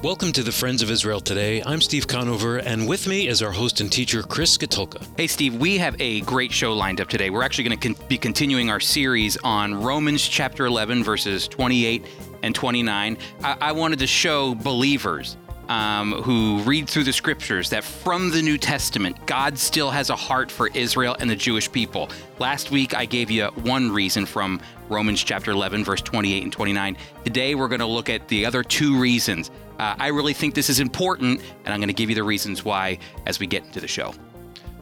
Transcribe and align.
Welcome 0.00 0.30
to 0.34 0.44
the 0.44 0.52
Friends 0.52 0.80
of 0.80 0.92
Israel 0.92 1.18
today. 1.18 1.60
I'm 1.60 1.80
Steve 1.80 2.06
Conover, 2.06 2.58
and 2.58 2.86
with 2.86 3.08
me 3.08 3.26
is 3.26 3.42
our 3.42 3.50
host 3.50 3.80
and 3.80 3.90
teacher, 3.90 4.22
Chris 4.22 4.56
Katulka. 4.56 5.04
Hey, 5.16 5.26
Steve, 5.26 5.56
we 5.56 5.76
have 5.78 6.00
a 6.00 6.20
great 6.20 6.52
show 6.52 6.72
lined 6.72 7.00
up 7.00 7.08
today. 7.08 7.30
We're 7.30 7.42
actually 7.42 7.64
going 7.64 7.80
to 7.80 7.94
con- 7.94 8.06
be 8.06 8.16
continuing 8.16 8.70
our 8.70 8.78
series 8.78 9.36
on 9.38 9.74
Romans 9.74 10.22
chapter 10.22 10.66
11, 10.66 11.02
verses 11.02 11.48
28 11.48 12.06
and 12.44 12.54
29. 12.54 13.18
I, 13.42 13.56
I 13.60 13.72
wanted 13.72 13.98
to 13.98 14.06
show 14.06 14.54
believers 14.54 15.36
um, 15.68 16.12
who 16.22 16.60
read 16.60 16.88
through 16.88 17.04
the 17.04 17.12
scriptures 17.12 17.68
that 17.70 17.82
from 17.82 18.30
the 18.30 18.40
New 18.40 18.56
Testament, 18.56 19.26
God 19.26 19.58
still 19.58 19.90
has 19.90 20.10
a 20.10 20.16
heart 20.16 20.52
for 20.52 20.68
Israel 20.74 21.16
and 21.18 21.28
the 21.28 21.36
Jewish 21.36 21.70
people. 21.72 22.08
Last 22.38 22.70
week, 22.70 22.94
I 22.94 23.04
gave 23.04 23.32
you 23.32 23.46
one 23.46 23.90
reason 23.90 24.26
from 24.26 24.60
Romans 24.88 25.24
chapter 25.24 25.50
11, 25.50 25.84
verse 25.84 26.02
28 26.02 26.44
and 26.44 26.52
29. 26.52 26.96
Today, 27.24 27.56
we're 27.56 27.68
going 27.68 27.80
to 27.80 27.86
look 27.86 28.08
at 28.08 28.28
the 28.28 28.46
other 28.46 28.62
two 28.62 28.96
reasons. 28.96 29.50
Uh, 29.78 29.94
I 29.98 30.08
really 30.08 30.32
think 30.32 30.54
this 30.54 30.68
is 30.68 30.80
important, 30.80 31.40
and 31.64 31.72
I'm 31.72 31.80
going 31.80 31.88
to 31.88 31.94
give 31.94 32.08
you 32.08 32.16
the 32.16 32.24
reasons 32.24 32.64
why 32.64 32.98
as 33.26 33.38
we 33.38 33.46
get 33.46 33.64
into 33.64 33.80
the 33.80 33.88
show. 33.88 34.12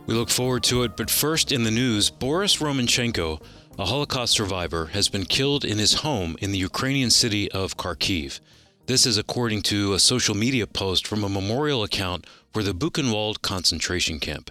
We 0.07 0.15
look 0.15 0.31
forward 0.31 0.63
to 0.65 0.85
it, 0.85 0.97
but 0.97 1.11
first 1.11 1.53
in 1.53 1.65
the 1.65 1.71
news, 1.71 2.11
Boris 2.11 2.57
Romanchenko, 2.59 3.43
a 3.79 3.85
Holocaust 3.85 4.33
survivor, 4.33 4.87
has 4.87 5.09
been 5.09 5.25
killed 5.25 5.65
in 5.65 5.79
his 5.79 5.95
home 5.95 6.37
in 6.41 6.53
the 6.53 6.59
Ukrainian 6.59 7.11
city 7.11 7.51
of 7.53 7.77
Kharkiv. 7.77 8.41
This 8.87 9.05
is 9.05 9.19
according 9.19 9.63
to 9.63 9.95
a 9.95 9.99
social 9.99 10.37
media 10.37 10.67
post 10.67 11.07
from 11.07 11.25
a 11.25 11.29
memorial 11.29 11.83
account 11.83 12.25
for 12.53 12.63
the 12.63 12.73
Buchenwald 12.73 13.43
concentration 13.43 14.21
camp. 14.21 14.51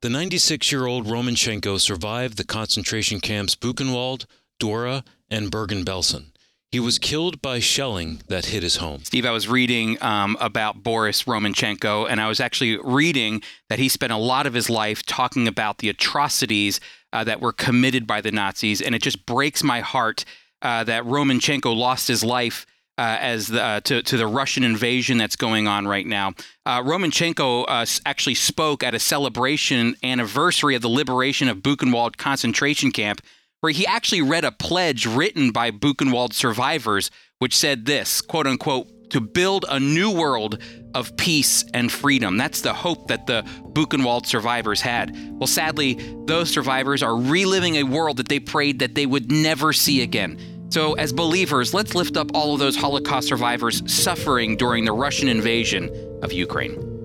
The 0.00 0.08
96 0.08 0.72
year 0.72 0.86
old 0.86 1.06
Romanchenko 1.06 1.78
survived 1.78 2.38
the 2.38 2.44
concentration 2.44 3.20
camps 3.20 3.54
Buchenwald, 3.54 4.24
Dora, 4.58 5.04
and 5.30 5.50
Bergen 5.50 5.84
Belsen. 5.84 6.32
He 6.76 6.80
was 6.80 6.98
killed 6.98 7.40
by 7.40 7.58
shelling 7.58 8.20
that 8.28 8.44
hit 8.44 8.62
his 8.62 8.76
home. 8.76 9.02
Steve, 9.02 9.24
I 9.24 9.30
was 9.30 9.48
reading 9.48 9.96
um, 10.02 10.36
about 10.42 10.82
Boris 10.82 11.22
Romanchenko, 11.22 12.06
and 12.06 12.20
I 12.20 12.28
was 12.28 12.38
actually 12.38 12.76
reading 12.76 13.42
that 13.70 13.78
he 13.78 13.88
spent 13.88 14.12
a 14.12 14.18
lot 14.18 14.46
of 14.46 14.52
his 14.52 14.68
life 14.68 15.02
talking 15.02 15.48
about 15.48 15.78
the 15.78 15.88
atrocities 15.88 16.78
uh, 17.14 17.24
that 17.24 17.40
were 17.40 17.54
committed 17.54 18.06
by 18.06 18.20
the 18.20 18.30
Nazis. 18.30 18.82
And 18.82 18.94
it 18.94 19.00
just 19.00 19.24
breaks 19.24 19.62
my 19.62 19.80
heart 19.80 20.26
uh, 20.60 20.84
that 20.84 21.04
Romanchenko 21.04 21.74
lost 21.74 22.08
his 22.08 22.22
life 22.22 22.66
uh, 22.98 23.16
as 23.20 23.46
the, 23.46 23.62
uh, 23.62 23.80
to, 23.80 24.02
to 24.02 24.18
the 24.18 24.26
Russian 24.26 24.62
invasion 24.62 25.16
that's 25.16 25.36
going 25.36 25.66
on 25.66 25.88
right 25.88 26.06
now. 26.06 26.34
Uh, 26.66 26.82
Romanchenko 26.82 27.64
uh, 27.68 27.86
actually 28.04 28.34
spoke 28.34 28.82
at 28.82 28.94
a 28.94 28.98
celebration 28.98 29.96
anniversary 30.02 30.74
of 30.74 30.82
the 30.82 30.90
liberation 30.90 31.48
of 31.48 31.58
Buchenwald 31.58 32.18
concentration 32.18 32.90
camp, 32.90 33.22
where 33.60 33.72
he 33.72 33.86
actually 33.86 34.22
read 34.22 34.44
a 34.44 34.52
pledge 34.52 35.06
written 35.06 35.50
by 35.50 35.70
Buchenwald 35.70 36.32
survivors, 36.32 37.10
which 37.38 37.56
said 37.56 37.86
this 37.86 38.20
quote 38.20 38.46
unquote, 38.46 38.88
to 39.10 39.20
build 39.20 39.64
a 39.68 39.78
new 39.78 40.10
world 40.10 40.58
of 40.94 41.16
peace 41.16 41.64
and 41.74 41.92
freedom. 41.92 42.36
That's 42.36 42.62
the 42.62 42.72
hope 42.72 43.08
that 43.08 43.26
the 43.26 43.42
Buchenwald 43.72 44.26
survivors 44.26 44.80
had. 44.80 45.16
Well, 45.38 45.46
sadly, 45.46 45.94
those 46.26 46.50
survivors 46.50 47.02
are 47.02 47.16
reliving 47.16 47.76
a 47.76 47.84
world 47.84 48.16
that 48.16 48.28
they 48.28 48.40
prayed 48.40 48.80
that 48.80 48.94
they 48.94 49.06
would 49.06 49.30
never 49.30 49.72
see 49.72 50.02
again. 50.02 50.38
So, 50.70 50.94
as 50.94 51.12
believers, 51.12 51.72
let's 51.72 51.94
lift 51.94 52.16
up 52.16 52.32
all 52.34 52.54
of 52.54 52.58
those 52.58 52.76
Holocaust 52.76 53.28
survivors 53.28 53.82
suffering 53.90 54.56
during 54.56 54.84
the 54.84 54.92
Russian 54.92 55.28
invasion 55.28 55.88
of 56.22 56.32
Ukraine. 56.32 56.95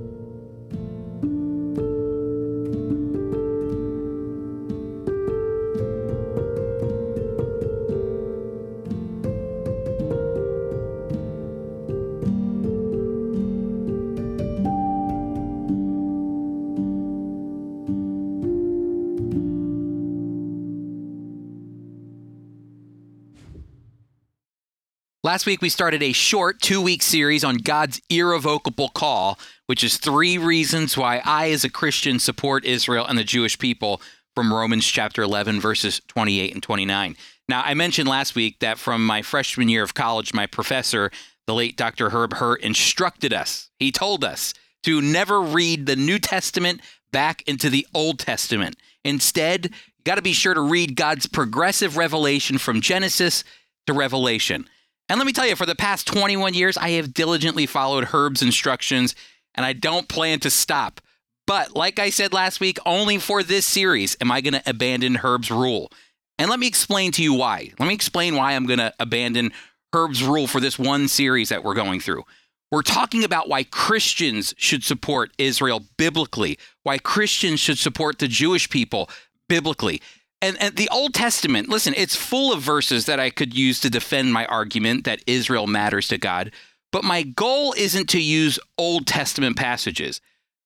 Last 25.31 25.45
week, 25.45 25.61
we 25.61 25.69
started 25.69 26.03
a 26.03 26.11
short 26.11 26.59
two 26.59 26.81
week 26.81 27.02
series 27.02 27.45
on 27.45 27.55
God's 27.55 28.02
irrevocable 28.09 28.89
call, 28.89 29.39
which 29.65 29.81
is 29.81 29.95
three 29.95 30.37
reasons 30.37 30.97
why 30.97 31.21
I, 31.23 31.52
as 31.52 31.64
a 31.64 31.69
Christian, 31.69 32.19
support 32.19 32.65
Israel 32.65 33.05
and 33.05 33.17
the 33.17 33.23
Jewish 33.23 33.58
people 33.58 34.02
from 34.36 34.53
Romans 34.53 34.86
chapter 34.86 35.21
11, 35.21 35.61
verses 35.61 36.02
28 36.09 36.53
and 36.53 36.61
29. 36.61 37.15
Now, 37.47 37.61
I 37.64 37.75
mentioned 37.75 38.09
last 38.09 38.36
week 38.36 38.59
that 38.59 38.77
from 38.77 39.05
my 39.05 39.21
freshman 39.21 39.70
year 39.70 39.83
of 39.83 39.93
college, 39.93 40.33
my 40.33 40.47
professor, 40.47 41.11
the 41.47 41.53
late 41.53 41.77
Dr. 41.77 42.09
Herb 42.09 42.33
Hurt, 42.33 42.59
instructed 42.61 43.31
us, 43.31 43.70
he 43.80 43.89
told 43.89 44.25
us 44.25 44.53
to 44.83 45.02
never 45.02 45.39
read 45.39 45.86
the 45.86 45.95
New 45.95 46.20
Testament 46.20 46.81
back 47.14 47.41
into 47.47 47.70
the 47.70 47.87
Old 47.93 48.20
Testament. 48.20 48.75
Instead, 49.05 49.67
you 49.67 50.03
got 50.03 50.15
to 50.15 50.21
be 50.21 50.33
sure 50.33 50.53
to 50.53 50.59
read 50.59 50.97
God's 50.97 51.25
progressive 51.25 51.95
revelation 51.95 52.58
from 52.58 52.81
Genesis 52.81 53.45
to 53.87 53.93
Revelation. 53.93 54.67
And 55.11 55.20
let 55.20 55.26
me 55.27 55.33
tell 55.33 55.45
you, 55.45 55.58
for 55.58 55.66
the 55.66 55.76
past 55.76 56.08
21 56.08 56.54
years, 56.54 56.77
I 56.77 56.92
have 56.92 57.14
diligently 57.14 57.66
followed 57.66 58.05
Herb's 58.05 58.42
instructions, 58.42 59.14
and 59.54 59.66
I 59.66 59.73
don't 59.73 60.08
plan 60.08 60.39
to 60.39 60.49
stop. 60.49 61.02
But 61.45 61.76
like 61.76 61.99
I 61.99 62.10
said 62.10 62.32
last 62.32 62.61
week, 62.61 62.77
only 62.86 63.17
for 63.17 63.44
this 63.44 63.66
series 63.66 64.16
am 64.21 64.32
I 64.32 64.39
going 64.39 64.54
to 64.54 64.64
abandon 64.66 65.16
Herb's 65.16 65.52
rule. 65.52 65.92
And 66.39 66.50
let 66.50 66.60
me 66.60 66.67
explain 66.67 67.11
to 67.11 67.21
you 67.21 67.33
why. 67.33 67.73
Let 67.77 67.89
me 67.89 67.94
explain 67.94 68.38
why 68.38 68.54
I'm 68.54 68.66
going 68.66 68.80
to 68.80 68.94
abandon 69.02 69.52
Herb's 69.92 70.23
rule 70.23 70.48
for 70.48 70.61
this 70.61 70.80
one 70.80 71.10
series 71.10 71.50
that 71.50 71.66
we're 71.66 71.73
going 71.73 72.00
through. 72.00 72.23
We're 72.71 72.82
talking 72.82 73.26
about 73.26 73.50
why 73.50 73.66
Christians 73.66 74.55
should 74.58 74.86
support 74.86 75.33
Israel 75.38 75.83
biblically, 75.98 76.58
why 76.83 77.00
Christians 77.00 77.60
should 77.60 77.77
support 77.77 78.20
the 78.20 78.30
Jewish 78.30 78.70
people 78.70 79.10
biblically 79.50 80.02
and, 80.41 80.57
and 80.59 80.75
the 80.75 80.89
Old 80.91 81.13
Testament, 81.13 81.69
listen, 81.69 81.93
it's 81.95 82.15
full 82.15 82.52
of 82.52 82.61
verses 82.61 83.05
that 83.05 83.19
I 83.19 83.29
could 83.29 83.55
use 83.55 83.79
to 83.81 83.89
defend 83.89 84.33
my 84.33 84.45
argument 84.47 85.05
that 85.05 85.23
Israel 85.27 85.67
matters 85.67 86.07
to 86.07 86.17
God. 86.17 86.52
But 86.91 87.03
my 87.03 87.23
goal 87.23 87.73
isn't 87.77 88.09
to 88.09 88.21
use 88.21 88.59
Old 88.77 89.07
Testament 89.07 89.55
passages. 89.55 90.19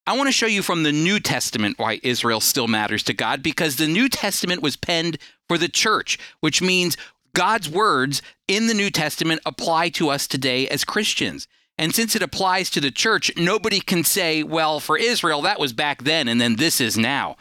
I 0.07 0.15
want 0.15 0.27
to 0.27 0.33
show 0.33 0.45
you 0.45 0.61
from 0.61 0.83
the 0.83 0.91
New 0.91 1.19
Testament 1.19 1.77
why 1.77 1.99
Israel 2.03 2.39
still 2.39 2.67
matters 2.67 3.03
to 3.03 3.13
God 3.13 3.43
because 3.43 3.75
the 3.75 3.87
New 3.87 4.07
Testament 4.07 4.61
was 4.61 4.75
penned 4.75 5.17
for 5.47 5.57
the 5.57 5.67
church, 5.67 6.17
which 6.39 6.61
means 6.61 6.95
God's 7.33 7.69
words 7.69 8.21
in 8.47 8.67
the 8.67 8.73
New 8.73 8.89
Testament 8.89 9.41
apply 9.45 9.89
to 9.89 10.09
us 10.09 10.25
today 10.25 10.67
as 10.69 10.85
Christians. 10.85 11.47
And 11.77 11.93
since 11.93 12.15
it 12.15 12.21
applies 12.21 12.69
to 12.71 12.79
the 12.79 12.91
church, 12.91 13.31
nobody 13.35 13.81
can 13.81 14.03
say, 14.03 14.43
well, 14.43 14.79
for 14.79 14.97
Israel, 14.97 15.41
that 15.41 15.59
was 15.59 15.73
back 15.73 16.03
then, 16.03 16.27
and 16.27 16.39
then 16.39 16.55
this 16.55 16.79
is 16.79 16.97
now. 16.97 17.35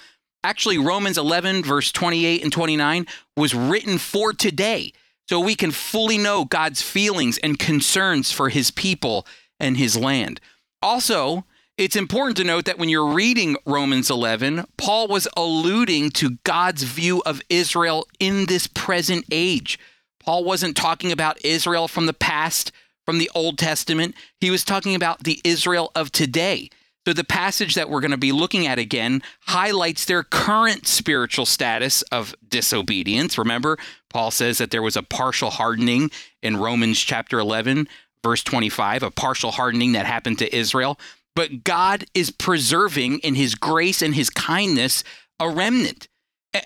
Actually, 0.45 0.77
Romans 0.77 1.17
11, 1.17 1.65
verse 1.65 1.91
28 1.91 2.43
and 2.43 2.53
29 2.53 3.07
was 3.35 3.55
written 3.55 3.97
for 3.97 4.35
today. 4.35 4.93
So 5.27 5.41
we 5.41 5.55
can 5.55 5.71
fully 5.71 6.19
know 6.19 6.45
God's 6.45 6.83
feelings 6.83 7.39
and 7.39 7.59
concerns 7.59 8.31
for 8.31 8.51
his 8.51 8.71
people 8.71 9.27
and 9.59 9.79
his 9.79 9.97
land. 9.97 10.43
Also, 10.83 11.47
it's 11.79 11.97
important 11.97 12.37
to 12.37 12.45
note 12.45 12.67
that 12.67 12.79
when 12.79 12.91
you're 12.91 13.15
reading 13.15 13.57
Romans 13.65 14.11
11, 14.11 14.67
Paul 14.77 15.09
was 15.09 15.27
alluding 15.35 16.11
to 16.11 16.37
God's 16.45 16.83
view 16.83 17.23
of 17.25 17.41
Israel 17.49 18.07
in 18.21 18.45
this 18.45 18.67
present 18.67 19.25
age. 19.33 19.79
Paul 20.21 20.45
wasn't 20.45 20.77
talking 20.77 21.11
about 21.11 21.43
Israel 21.43 21.89
from 21.89 22.05
the 22.05 22.13
past, 22.13 22.71
from 23.07 23.17
the 23.17 23.31
Old 23.35 23.57
Testament. 23.57 24.15
He 24.41 24.51
was 24.51 24.63
talking 24.63 24.95
about 24.95 25.25
the 25.25 25.41
Israel 25.43 25.91
of 25.95 26.13
today. 26.13 26.69
So, 27.07 27.13
the 27.13 27.25
passage 27.25 27.75
that 27.75 27.91
we're 27.91 28.01
going 28.01 28.13
to 28.13 28.17
be 28.17 28.33
looking 28.33 28.67
at 28.67 28.79
again 28.79 29.23
highlights 29.41 30.07
their 30.07 30.23
current 30.23 30.87
spiritual 30.87 31.45
status 31.45 32.03
of 32.03 32.35
disobedience. 32.49 33.37
Remember, 33.37 33.79
Paul 34.09 34.31
says 34.31 34.59
that 34.59 34.71
there 34.71 34.83
was 34.83 34.97
a 34.97 35.03
partial 35.03 35.51
hardening 35.51 36.11
in 36.43 36.57
Romans 36.57 36.99
chapter 36.99 37.39
11, 37.39 37.89
verse 38.23 38.43
25, 38.43 39.03
a 39.03 39.11
partial 39.11 39.51
hardening 39.51 39.93
that 39.93 40.07
happened 40.07 40.39
to 40.39 40.57
Israel. 40.57 40.99
But 41.37 41.65
God 41.65 42.05
is 42.15 42.31
preserving 42.31 43.19
in 43.19 43.35
his 43.35 43.55
grace 43.55 44.01
and 44.01 44.15
his 44.15 44.31
kindness 44.31 45.05
a 45.39 45.49
remnant. 45.49 46.09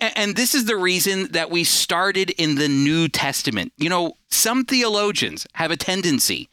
And 0.01 0.37
this 0.37 0.55
is 0.55 0.67
the 0.67 0.77
reason 0.77 1.33
that 1.33 1.51
we 1.51 1.65
started 1.65 2.31
in 2.31 2.57
the 2.57 2.69
New 2.69 3.09
Testament. 3.09 3.73
You 3.79 3.89
know, 3.89 4.12
some 4.31 4.67
theologians 4.67 5.47
have 5.55 5.71
a 5.71 5.77
tendency 5.77 6.49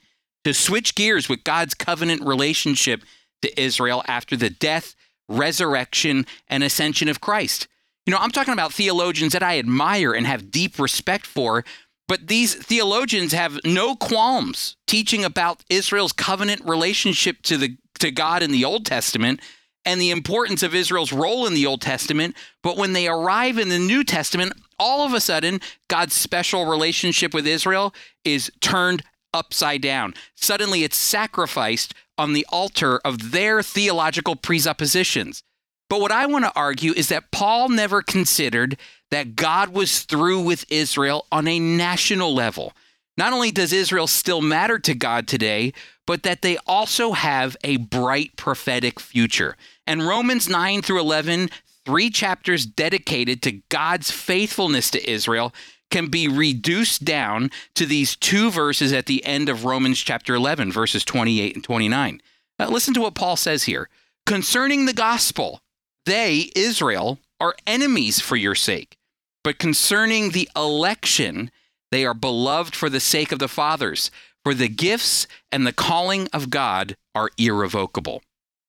to 0.46 0.54
switch 0.54 0.96
gears 0.96 1.28
with 1.28 1.44
God's 1.44 1.74
covenant 1.74 2.24
relationship 2.24 3.02
to 3.46 3.62
Israel 3.62 4.04
after 4.08 4.36
the 4.36 4.50
death, 4.50 4.96
resurrection, 5.28 6.26
and 6.48 6.64
ascension 6.64 7.08
of 7.08 7.22
Christ. 7.22 7.68
You 8.06 8.12
know, 8.12 8.20
I'm 8.20 8.32
talking 8.32 8.54
about 8.54 8.74
theologians 8.74 9.34
that 9.34 9.44
I 9.44 9.58
admire 9.58 10.14
and 10.14 10.28
have 10.28 10.52
deep 10.52 10.78
respect 10.78 11.26
for, 11.26 11.64
but 12.08 12.28
these 12.28 12.54
theologians 12.54 13.34
have 13.34 13.60
no 13.66 13.96
qualms 13.96 14.76
teaching 14.86 15.24
about 15.24 15.64
Israel's 15.70 16.14
covenant 16.14 16.64
relationship 16.66 17.42
to 17.44 17.58
the 17.58 17.78
to 18.00 18.12
God 18.12 18.44
in 18.44 18.52
the 18.52 18.66
Old 18.66 18.86
Testament 18.86 19.40
and 19.86 20.02
the 20.02 20.12
importance 20.12 20.64
of 20.64 20.76
Israel's 20.76 21.14
role 21.14 21.46
in 21.46 21.54
the 21.54 21.66
Old 21.66 21.82
Testament, 21.82 22.36
but 22.64 22.76
when 22.76 22.94
they 22.94 23.08
arrive 23.08 23.58
in 23.58 23.70
the 23.70 23.80
New 23.80 24.04
Testament, 24.04 24.52
all 24.78 25.06
of 25.06 25.14
a 25.14 25.22
sudden 25.22 25.62
God's 25.88 26.14
special 26.14 26.66
relationship 26.66 27.34
with 27.34 27.48
Israel 27.48 27.94
is 28.24 28.52
turned 28.60 29.04
upside 29.34 29.82
down. 29.82 30.14
Suddenly 30.36 30.84
it's 30.84 30.98
sacrificed 30.98 31.94
on 32.18 32.34
the 32.34 32.46
altar 32.50 33.00
of 33.00 33.32
their 33.32 33.62
theological 33.62 34.36
presuppositions. 34.36 35.44
But 35.90 36.02
what 36.02 36.12
I 36.12 36.26
want 36.26 36.46
to 36.46 36.56
argue 36.56 36.94
is 36.94 37.10
that 37.10 37.32
Paul 37.32 37.70
never 37.70 38.02
considered 38.02 38.78
that 39.12 39.36
God 39.36 39.70
was 39.70 40.02
through 40.02 40.42
with 40.42 40.66
Israel 40.72 41.28
on 41.32 41.48
a 41.48 41.60
national 41.60 42.34
level. 42.34 42.74
Not 43.18 43.34
only 43.34 43.52
does 43.52 43.72
Israel 43.72 44.08
still 44.08 44.42
matter 44.42 44.80
to 44.80 44.94
God 44.94 45.28
today, 45.28 45.74
but 46.08 46.24
that 46.24 46.42
they 46.42 46.58
also 46.68 47.14
have 47.14 47.56
a 47.64 47.78
bright 47.78 48.36
prophetic 48.36 49.00
future. 49.00 49.56
And 49.88 50.08
Romans 50.08 50.50
9 50.50 50.82
through 50.82 51.00
11, 51.00 51.50
three 51.86 52.10
chapters 52.10 52.66
dedicated 52.66 53.42
to 53.44 53.62
God's 53.70 54.12
faithfulness 54.12 54.92
to 54.92 55.10
Israel, 55.10 55.54
can 55.92 56.08
be 56.08 56.28
reduced 56.28 57.06
down 57.06 57.52
to 57.76 57.86
these 57.86 58.16
two 58.16 58.52
verses 58.52 58.92
at 58.92 59.06
the 59.06 59.24
end 59.26 59.50
of 59.50 59.66
Romans 59.66 60.00
chapter 60.00 60.36
11, 60.36 60.72
verses 60.72 61.04
28 61.06 61.56
and 61.56 61.64
29. 61.64 62.22
Now, 62.60 62.70
listen 62.70 62.94
to 62.96 63.02
what 63.02 63.16
Paul 63.16 63.36
says 63.36 63.64
here. 63.64 63.90
Concerning 64.26 64.86
the 64.86 64.94
gospel, 64.94 65.62
they, 66.06 66.50
Israel, 66.56 67.20
are 67.40 67.56
enemies 67.68 68.20
for 68.20 68.36
your 68.36 68.56
sake. 68.56 68.98
But 69.44 69.60
concerning 69.60 70.32
the 70.32 70.50
election, 70.56 71.52
they 71.92 72.06
are 72.06 72.14
beloved 72.14 72.76
for 72.76 72.90
the 72.90 73.00
sake 73.00 73.32
of 73.32 73.40
the 73.40 73.48
fathers, 73.48 74.10
for 74.44 74.54
the 74.54 74.68
gifts 74.68 75.28
and 75.52 75.66
the 75.66 75.74
calling 75.74 76.28
of 76.34 76.50
God 76.50 76.98
are 77.14 77.30
irrevocable. 77.38 78.22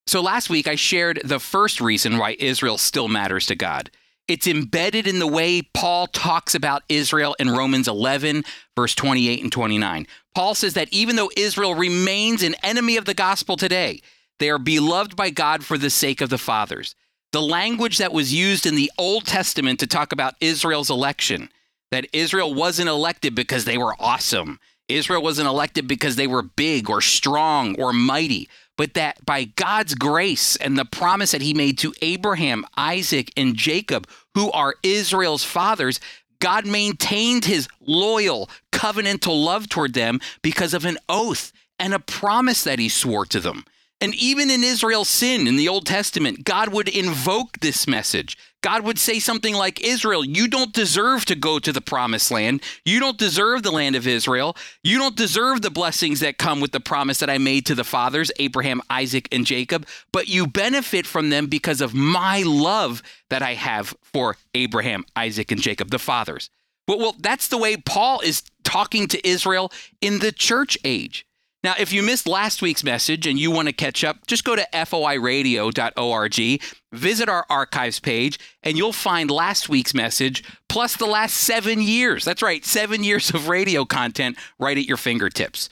So 0.06 0.20
last 0.20 0.50
week 0.50 0.68
I 0.68 0.74
shared 0.74 1.20
the 1.24 1.40
first 1.40 1.80
reason 1.80 2.18
why 2.18 2.36
Israel 2.38 2.78
still 2.78 3.08
matters 3.08 3.46
to 3.46 3.54
God. 3.54 3.90
It's 4.28 4.46
embedded 4.46 5.06
in 5.06 5.20
the 5.20 5.26
way 5.26 5.62
Paul 5.62 6.08
talks 6.08 6.54
about 6.54 6.82
Israel 6.88 7.36
in 7.38 7.50
Romans 7.50 7.86
11, 7.86 8.44
verse 8.74 8.94
28 8.94 9.42
and 9.42 9.52
29. 9.52 10.06
Paul 10.34 10.54
says 10.54 10.74
that 10.74 10.92
even 10.92 11.16
though 11.16 11.30
Israel 11.36 11.74
remains 11.74 12.42
an 12.42 12.56
enemy 12.62 12.96
of 12.96 13.04
the 13.04 13.14
gospel 13.14 13.56
today, 13.56 14.02
they 14.38 14.50
are 14.50 14.58
beloved 14.58 15.14
by 15.16 15.30
God 15.30 15.64
for 15.64 15.78
the 15.78 15.90
sake 15.90 16.20
of 16.20 16.28
the 16.28 16.38
fathers. 16.38 16.94
The 17.32 17.40
language 17.42 17.98
that 17.98 18.12
was 18.12 18.34
used 18.34 18.66
in 18.66 18.74
the 18.74 18.90
Old 18.98 19.26
Testament 19.26 19.80
to 19.80 19.86
talk 19.86 20.12
about 20.12 20.34
Israel's 20.40 20.90
election 20.90 21.48
that 21.90 22.06
Israel 22.12 22.52
wasn't 22.52 22.88
elected 22.88 23.34
because 23.34 23.64
they 23.64 23.78
were 23.78 23.94
awesome. 24.00 24.58
Israel 24.88 25.22
wasn't 25.22 25.48
elected 25.48 25.88
because 25.88 26.16
they 26.16 26.26
were 26.26 26.42
big 26.42 26.88
or 26.88 27.00
strong 27.00 27.74
or 27.80 27.92
mighty, 27.92 28.48
but 28.76 28.94
that 28.94 29.24
by 29.24 29.44
God's 29.44 29.94
grace 29.94 30.56
and 30.56 30.78
the 30.78 30.84
promise 30.84 31.32
that 31.32 31.42
he 31.42 31.54
made 31.54 31.78
to 31.78 31.94
Abraham, 32.02 32.64
Isaac, 32.76 33.32
and 33.36 33.56
Jacob, 33.56 34.08
who 34.34 34.50
are 34.52 34.74
Israel's 34.82 35.44
fathers, 35.44 35.98
God 36.38 36.66
maintained 36.66 37.46
his 37.46 37.68
loyal 37.80 38.50
covenantal 38.72 39.42
love 39.44 39.68
toward 39.68 39.94
them 39.94 40.20
because 40.42 40.74
of 40.74 40.84
an 40.84 40.98
oath 41.08 41.52
and 41.78 41.94
a 41.94 41.98
promise 41.98 42.64
that 42.64 42.78
he 42.78 42.88
swore 42.88 43.26
to 43.26 43.40
them. 43.40 43.64
And 44.00 44.14
even 44.14 44.50
in 44.50 44.62
Israel's 44.62 45.08
sin 45.08 45.46
in 45.46 45.56
the 45.56 45.68
Old 45.68 45.86
Testament, 45.86 46.44
God 46.44 46.68
would 46.68 46.88
invoke 46.88 47.58
this 47.60 47.86
message. 47.88 48.36
God 48.62 48.82
would 48.82 48.98
say 48.98 49.18
something 49.18 49.54
like, 49.54 49.80
Israel, 49.80 50.24
you 50.24 50.48
don't 50.48 50.72
deserve 50.72 51.24
to 51.26 51.34
go 51.34 51.58
to 51.58 51.72
the 51.72 51.80
promised 51.80 52.30
land. 52.30 52.62
You 52.84 53.00
don't 53.00 53.16
deserve 53.16 53.62
the 53.62 53.70
land 53.70 53.96
of 53.96 54.06
Israel. 54.06 54.54
You 54.82 54.98
don't 54.98 55.16
deserve 55.16 55.62
the 55.62 55.70
blessings 55.70 56.20
that 56.20 56.36
come 56.36 56.60
with 56.60 56.72
the 56.72 56.80
promise 56.80 57.20
that 57.20 57.30
I 57.30 57.38
made 57.38 57.64
to 57.66 57.74
the 57.74 57.84
fathers, 57.84 58.30
Abraham, 58.38 58.82
Isaac, 58.90 59.28
and 59.32 59.46
Jacob, 59.46 59.86
but 60.12 60.28
you 60.28 60.46
benefit 60.46 61.06
from 61.06 61.30
them 61.30 61.46
because 61.46 61.80
of 61.80 61.94
my 61.94 62.42
love 62.42 63.02
that 63.30 63.42
I 63.42 63.54
have 63.54 63.94
for 64.02 64.36
Abraham, 64.52 65.04
Isaac, 65.14 65.52
and 65.52 65.62
Jacob, 65.62 65.90
the 65.90 65.98
fathers. 65.98 66.50
Well, 66.86 66.98
well 66.98 67.14
that's 67.18 67.48
the 67.48 67.58
way 67.58 67.76
Paul 67.76 68.20
is 68.20 68.42
talking 68.62 69.08
to 69.08 69.26
Israel 69.26 69.72
in 70.00 70.18
the 70.18 70.32
church 70.32 70.76
age. 70.84 71.26
Now, 71.66 71.74
if 71.80 71.92
you 71.92 72.04
missed 72.04 72.28
last 72.28 72.62
week's 72.62 72.84
message 72.84 73.26
and 73.26 73.40
you 73.40 73.50
want 73.50 73.66
to 73.66 73.74
catch 73.74 74.04
up, 74.04 74.28
just 74.28 74.44
go 74.44 74.54
to 74.54 74.64
foiradio.org, 74.72 76.62
visit 76.92 77.28
our 77.28 77.44
archives 77.50 77.98
page, 77.98 78.38
and 78.62 78.78
you'll 78.78 78.92
find 78.92 79.32
last 79.32 79.68
week's 79.68 79.92
message 79.92 80.44
plus 80.68 80.96
the 80.96 81.06
last 81.06 81.36
seven 81.36 81.82
years. 81.82 82.24
That's 82.24 82.40
right, 82.40 82.64
seven 82.64 83.02
years 83.02 83.30
of 83.34 83.48
radio 83.48 83.84
content 83.84 84.36
right 84.60 84.78
at 84.78 84.84
your 84.84 84.96
fingertips. 84.96 85.68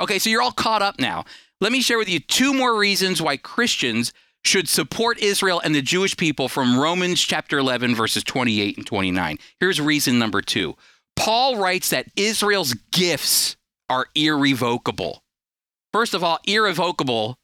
Okay, 0.00 0.18
so 0.18 0.30
you're 0.30 0.40
all 0.40 0.52
caught 0.52 0.80
up 0.80 0.98
now. 0.98 1.26
Let 1.60 1.70
me 1.70 1.82
share 1.82 1.98
with 1.98 2.08
you 2.08 2.18
two 2.18 2.54
more 2.54 2.74
reasons 2.74 3.20
why 3.20 3.36
Christians 3.36 4.14
should 4.42 4.70
support 4.70 5.18
Israel 5.18 5.60
and 5.62 5.74
the 5.74 5.82
Jewish 5.82 6.16
people 6.16 6.48
from 6.48 6.78
Romans 6.78 7.20
chapter 7.20 7.58
11, 7.58 7.94
verses 7.94 8.24
28 8.24 8.78
and 8.78 8.86
29. 8.86 9.36
Here's 9.60 9.82
reason 9.82 10.18
number 10.18 10.40
two 10.40 10.78
Paul 11.14 11.58
writes 11.58 11.90
that 11.90 12.06
Israel's 12.16 12.72
gifts 12.90 13.58
are 13.90 14.06
irrevocable. 14.14 15.22
First 15.96 16.12
of 16.12 16.22
all, 16.22 16.40
irrevocable. 16.46 17.38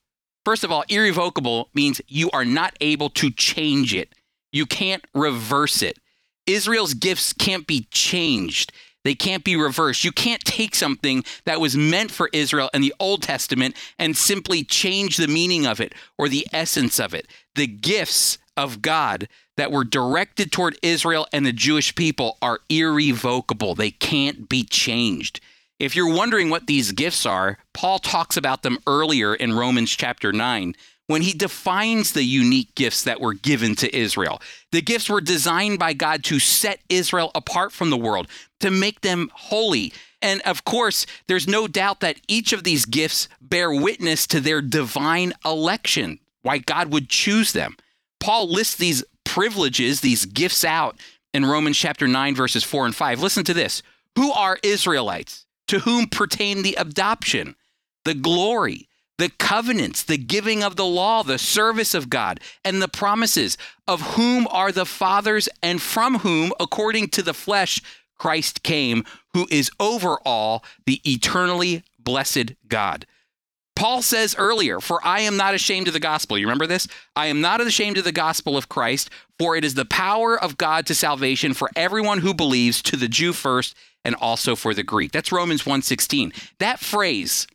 First 0.44 0.62
of 0.62 0.70
all, 0.70 0.84
irrevocable 0.90 1.70
means 1.72 2.02
you 2.06 2.30
are 2.32 2.44
not 2.44 2.76
able 2.82 3.08
to 3.08 3.30
change 3.30 3.94
it. 3.94 4.14
You 4.52 4.66
can't 4.66 5.02
reverse 5.14 5.80
it. 5.80 5.98
Israel's 6.46 6.92
gifts 6.92 7.32
can't 7.32 7.66
be 7.66 7.86
changed. 7.90 8.70
They 9.04 9.14
can't 9.14 9.42
be 9.42 9.56
reversed. 9.56 10.04
You 10.04 10.12
can't 10.12 10.44
take 10.44 10.74
something 10.74 11.24
that 11.46 11.62
was 11.62 11.78
meant 11.78 12.10
for 12.10 12.28
Israel 12.34 12.68
in 12.74 12.82
the 12.82 12.92
Old 13.00 13.22
Testament 13.22 13.74
and 13.98 14.14
simply 14.14 14.64
change 14.64 15.16
the 15.16 15.28
meaning 15.28 15.64
of 15.66 15.80
it 15.80 15.94
or 16.18 16.28
the 16.28 16.46
essence 16.52 17.00
of 17.00 17.14
it. 17.14 17.28
The 17.54 17.66
gifts 17.66 18.36
of 18.54 18.82
God 18.82 19.28
that 19.56 19.72
were 19.72 19.82
directed 19.82 20.52
toward 20.52 20.78
Israel 20.82 21.26
and 21.32 21.46
the 21.46 21.54
Jewish 21.54 21.94
people 21.94 22.36
are 22.42 22.60
irrevocable. 22.68 23.74
They 23.74 23.92
can't 23.92 24.46
be 24.46 24.62
changed. 24.62 25.40
If 25.82 25.96
you're 25.96 26.14
wondering 26.14 26.48
what 26.48 26.68
these 26.68 26.92
gifts 26.92 27.26
are, 27.26 27.58
Paul 27.72 27.98
talks 27.98 28.36
about 28.36 28.62
them 28.62 28.78
earlier 28.86 29.34
in 29.34 29.52
Romans 29.52 29.90
chapter 29.90 30.32
9 30.32 30.76
when 31.08 31.22
he 31.22 31.32
defines 31.32 32.12
the 32.12 32.22
unique 32.22 32.72
gifts 32.76 33.02
that 33.02 33.20
were 33.20 33.34
given 33.34 33.74
to 33.74 33.92
Israel. 33.92 34.40
The 34.70 34.80
gifts 34.80 35.10
were 35.10 35.20
designed 35.20 35.80
by 35.80 35.92
God 35.92 36.22
to 36.22 36.38
set 36.38 36.78
Israel 36.88 37.32
apart 37.34 37.72
from 37.72 37.90
the 37.90 37.96
world, 37.96 38.28
to 38.60 38.70
make 38.70 39.00
them 39.00 39.28
holy. 39.34 39.92
And 40.22 40.40
of 40.42 40.64
course, 40.64 41.04
there's 41.26 41.48
no 41.48 41.66
doubt 41.66 41.98
that 41.98 42.20
each 42.28 42.52
of 42.52 42.62
these 42.62 42.84
gifts 42.84 43.28
bear 43.40 43.72
witness 43.72 44.28
to 44.28 44.38
their 44.38 44.62
divine 44.62 45.32
election, 45.44 46.20
why 46.42 46.58
God 46.58 46.92
would 46.92 47.08
choose 47.08 47.50
them. 47.50 47.76
Paul 48.20 48.48
lists 48.48 48.76
these 48.76 49.02
privileges, 49.24 50.00
these 50.00 50.26
gifts 50.26 50.64
out 50.64 50.96
in 51.34 51.44
Romans 51.44 51.76
chapter 51.76 52.06
9, 52.06 52.36
verses 52.36 52.62
4 52.62 52.86
and 52.86 52.94
5. 52.94 53.20
Listen 53.20 53.42
to 53.42 53.52
this 53.52 53.82
Who 54.14 54.30
are 54.30 54.60
Israelites? 54.62 55.44
To 55.68 55.80
whom 55.80 56.06
pertain 56.06 56.62
the 56.62 56.74
adoption, 56.74 57.56
the 58.04 58.14
glory, 58.14 58.88
the 59.18 59.30
covenants, 59.38 60.02
the 60.02 60.18
giving 60.18 60.62
of 60.64 60.76
the 60.76 60.84
law, 60.84 61.22
the 61.22 61.38
service 61.38 61.94
of 61.94 62.10
God, 62.10 62.40
and 62.64 62.82
the 62.82 62.88
promises, 62.88 63.56
of 63.86 64.00
whom 64.16 64.48
are 64.48 64.72
the 64.72 64.86
fathers, 64.86 65.48
and 65.62 65.80
from 65.80 66.18
whom, 66.18 66.52
according 66.58 67.08
to 67.08 67.22
the 67.22 67.34
flesh, 67.34 67.80
Christ 68.18 68.62
came, 68.62 69.04
who 69.32 69.46
is 69.50 69.70
over 69.78 70.18
all, 70.24 70.64
the 70.86 71.00
eternally 71.04 71.84
blessed 71.98 72.52
God. 72.68 73.06
Paul 73.74 74.02
says 74.02 74.36
earlier, 74.38 74.80
For 74.80 75.00
I 75.04 75.20
am 75.20 75.36
not 75.36 75.54
ashamed 75.54 75.88
of 75.88 75.94
the 75.94 76.00
gospel. 76.00 76.36
You 76.36 76.46
remember 76.46 76.66
this? 76.66 76.86
I 77.16 77.26
am 77.26 77.40
not 77.40 77.60
ashamed 77.60 77.98
of 77.98 78.04
the 78.04 78.12
gospel 78.12 78.56
of 78.56 78.68
Christ, 78.68 79.10
for 79.38 79.56
it 79.56 79.64
is 79.64 79.74
the 79.74 79.84
power 79.84 80.38
of 80.38 80.58
God 80.58 80.86
to 80.86 80.94
salvation 80.94 81.54
for 81.54 81.70
everyone 81.74 82.18
who 82.18 82.34
believes, 82.34 82.82
to 82.82 82.96
the 82.96 83.08
Jew 83.08 83.32
first, 83.32 83.74
and 84.04 84.14
also 84.16 84.56
for 84.56 84.74
the 84.74 84.82
Greek. 84.82 85.12
That's 85.12 85.32
Romans 85.32 85.64
1:16. 85.64 86.32
That 86.58 86.80
phrase, 86.80 87.46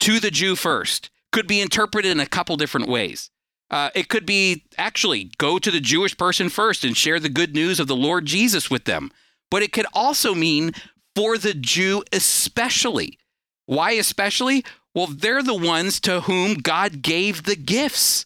to 0.00 0.20
the 0.20 0.30
Jew 0.30 0.56
first, 0.56 1.10
could 1.32 1.46
be 1.46 1.60
interpreted 1.60 2.10
in 2.10 2.20
a 2.20 2.26
couple 2.26 2.56
different 2.56 2.88
ways. 2.88 3.30
Uh, 3.70 3.90
it 3.94 4.08
could 4.08 4.24
be 4.24 4.64
actually 4.78 5.30
go 5.38 5.58
to 5.58 5.70
the 5.70 5.80
Jewish 5.80 6.16
person 6.16 6.48
first 6.48 6.84
and 6.84 6.96
share 6.96 7.20
the 7.20 7.28
good 7.28 7.54
news 7.54 7.78
of 7.78 7.86
the 7.86 7.96
Lord 7.96 8.24
Jesus 8.24 8.70
with 8.70 8.84
them. 8.84 9.10
But 9.50 9.62
it 9.62 9.72
could 9.72 9.86
also 9.92 10.34
mean 10.34 10.72
for 11.14 11.36
the 11.36 11.54
Jew 11.54 12.02
especially. 12.12 13.18
Why 13.66 13.92
especially? 13.92 14.64
Well, 14.94 15.06
they're 15.06 15.42
the 15.42 15.54
ones 15.54 16.00
to 16.00 16.22
whom 16.22 16.54
God 16.54 17.02
gave 17.02 17.42
the 17.42 17.56
gifts 17.56 18.24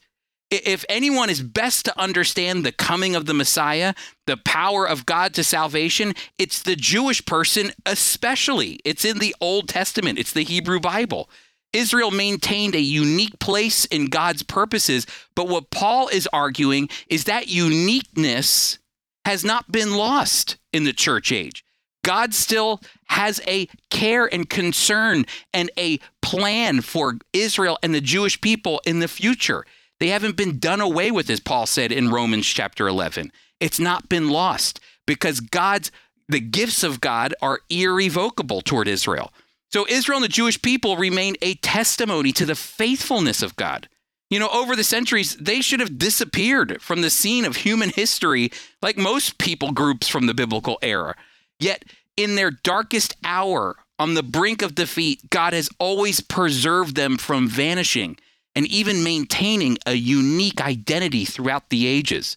if 0.52 0.84
anyone 0.88 1.30
is 1.30 1.42
best 1.42 1.86
to 1.86 1.98
understand 1.98 2.64
the 2.64 2.72
coming 2.72 3.16
of 3.16 3.26
the 3.26 3.34
Messiah, 3.34 3.94
the 4.26 4.36
power 4.36 4.86
of 4.86 5.06
God 5.06 5.32
to 5.34 5.44
salvation, 5.44 6.14
it's 6.38 6.62
the 6.62 6.76
Jewish 6.76 7.24
person, 7.24 7.72
especially. 7.86 8.78
It's 8.84 9.04
in 9.04 9.18
the 9.18 9.34
Old 9.40 9.68
Testament, 9.68 10.18
it's 10.18 10.32
the 10.32 10.44
Hebrew 10.44 10.80
Bible. 10.80 11.30
Israel 11.72 12.10
maintained 12.10 12.74
a 12.74 12.80
unique 12.80 13.38
place 13.38 13.86
in 13.86 14.06
God's 14.06 14.42
purposes, 14.42 15.06
but 15.34 15.48
what 15.48 15.70
Paul 15.70 16.08
is 16.08 16.28
arguing 16.32 16.90
is 17.08 17.24
that 17.24 17.48
uniqueness 17.48 18.78
has 19.24 19.44
not 19.44 19.72
been 19.72 19.96
lost 19.96 20.58
in 20.72 20.84
the 20.84 20.92
church 20.92 21.32
age. 21.32 21.64
God 22.04 22.34
still 22.34 22.80
has 23.06 23.40
a 23.46 23.68
care 23.88 24.26
and 24.26 24.50
concern 24.50 25.24
and 25.54 25.70
a 25.78 25.98
plan 26.20 26.80
for 26.80 27.14
Israel 27.32 27.78
and 27.82 27.94
the 27.94 28.00
Jewish 28.00 28.40
people 28.40 28.82
in 28.84 28.98
the 28.98 29.08
future. 29.08 29.64
They 30.02 30.08
haven't 30.08 30.36
been 30.36 30.58
done 30.58 30.80
away 30.80 31.12
with, 31.12 31.30
as 31.30 31.38
Paul 31.38 31.64
said 31.64 31.92
in 31.92 32.10
Romans 32.10 32.44
chapter 32.44 32.88
11. 32.88 33.30
It's 33.60 33.78
not 33.78 34.08
been 34.08 34.30
lost 34.30 34.80
because 35.06 35.38
God's 35.38 35.92
the 36.28 36.40
gifts 36.40 36.82
of 36.82 37.00
God 37.00 37.36
are 37.40 37.60
irrevocable 37.70 38.62
toward 38.62 38.88
Israel. 38.88 39.32
So 39.68 39.86
Israel 39.88 40.16
and 40.16 40.24
the 40.24 40.28
Jewish 40.28 40.60
people 40.60 40.96
remain 40.96 41.36
a 41.40 41.54
testimony 41.54 42.32
to 42.32 42.44
the 42.44 42.56
faithfulness 42.56 43.44
of 43.44 43.54
God. 43.54 43.88
You 44.28 44.40
know, 44.40 44.48
over 44.48 44.74
the 44.74 44.82
centuries, 44.82 45.36
they 45.36 45.60
should 45.60 45.78
have 45.78 45.98
disappeared 45.98 46.82
from 46.82 47.02
the 47.02 47.08
scene 47.08 47.44
of 47.44 47.54
human 47.54 47.90
history 47.90 48.50
like 48.82 48.96
most 48.96 49.38
people 49.38 49.70
groups 49.70 50.08
from 50.08 50.26
the 50.26 50.34
biblical 50.34 50.80
era. 50.82 51.14
Yet, 51.60 51.84
in 52.16 52.34
their 52.34 52.50
darkest 52.50 53.14
hour, 53.22 53.76
on 54.00 54.14
the 54.14 54.24
brink 54.24 54.62
of 54.62 54.74
defeat, 54.74 55.30
God 55.30 55.52
has 55.52 55.70
always 55.78 56.20
preserved 56.20 56.96
them 56.96 57.18
from 57.18 57.46
vanishing 57.46 58.18
and 58.54 58.66
even 58.66 59.04
maintaining 59.04 59.78
a 59.86 59.94
unique 59.94 60.60
identity 60.60 61.24
throughout 61.24 61.70
the 61.70 61.86
ages. 61.86 62.36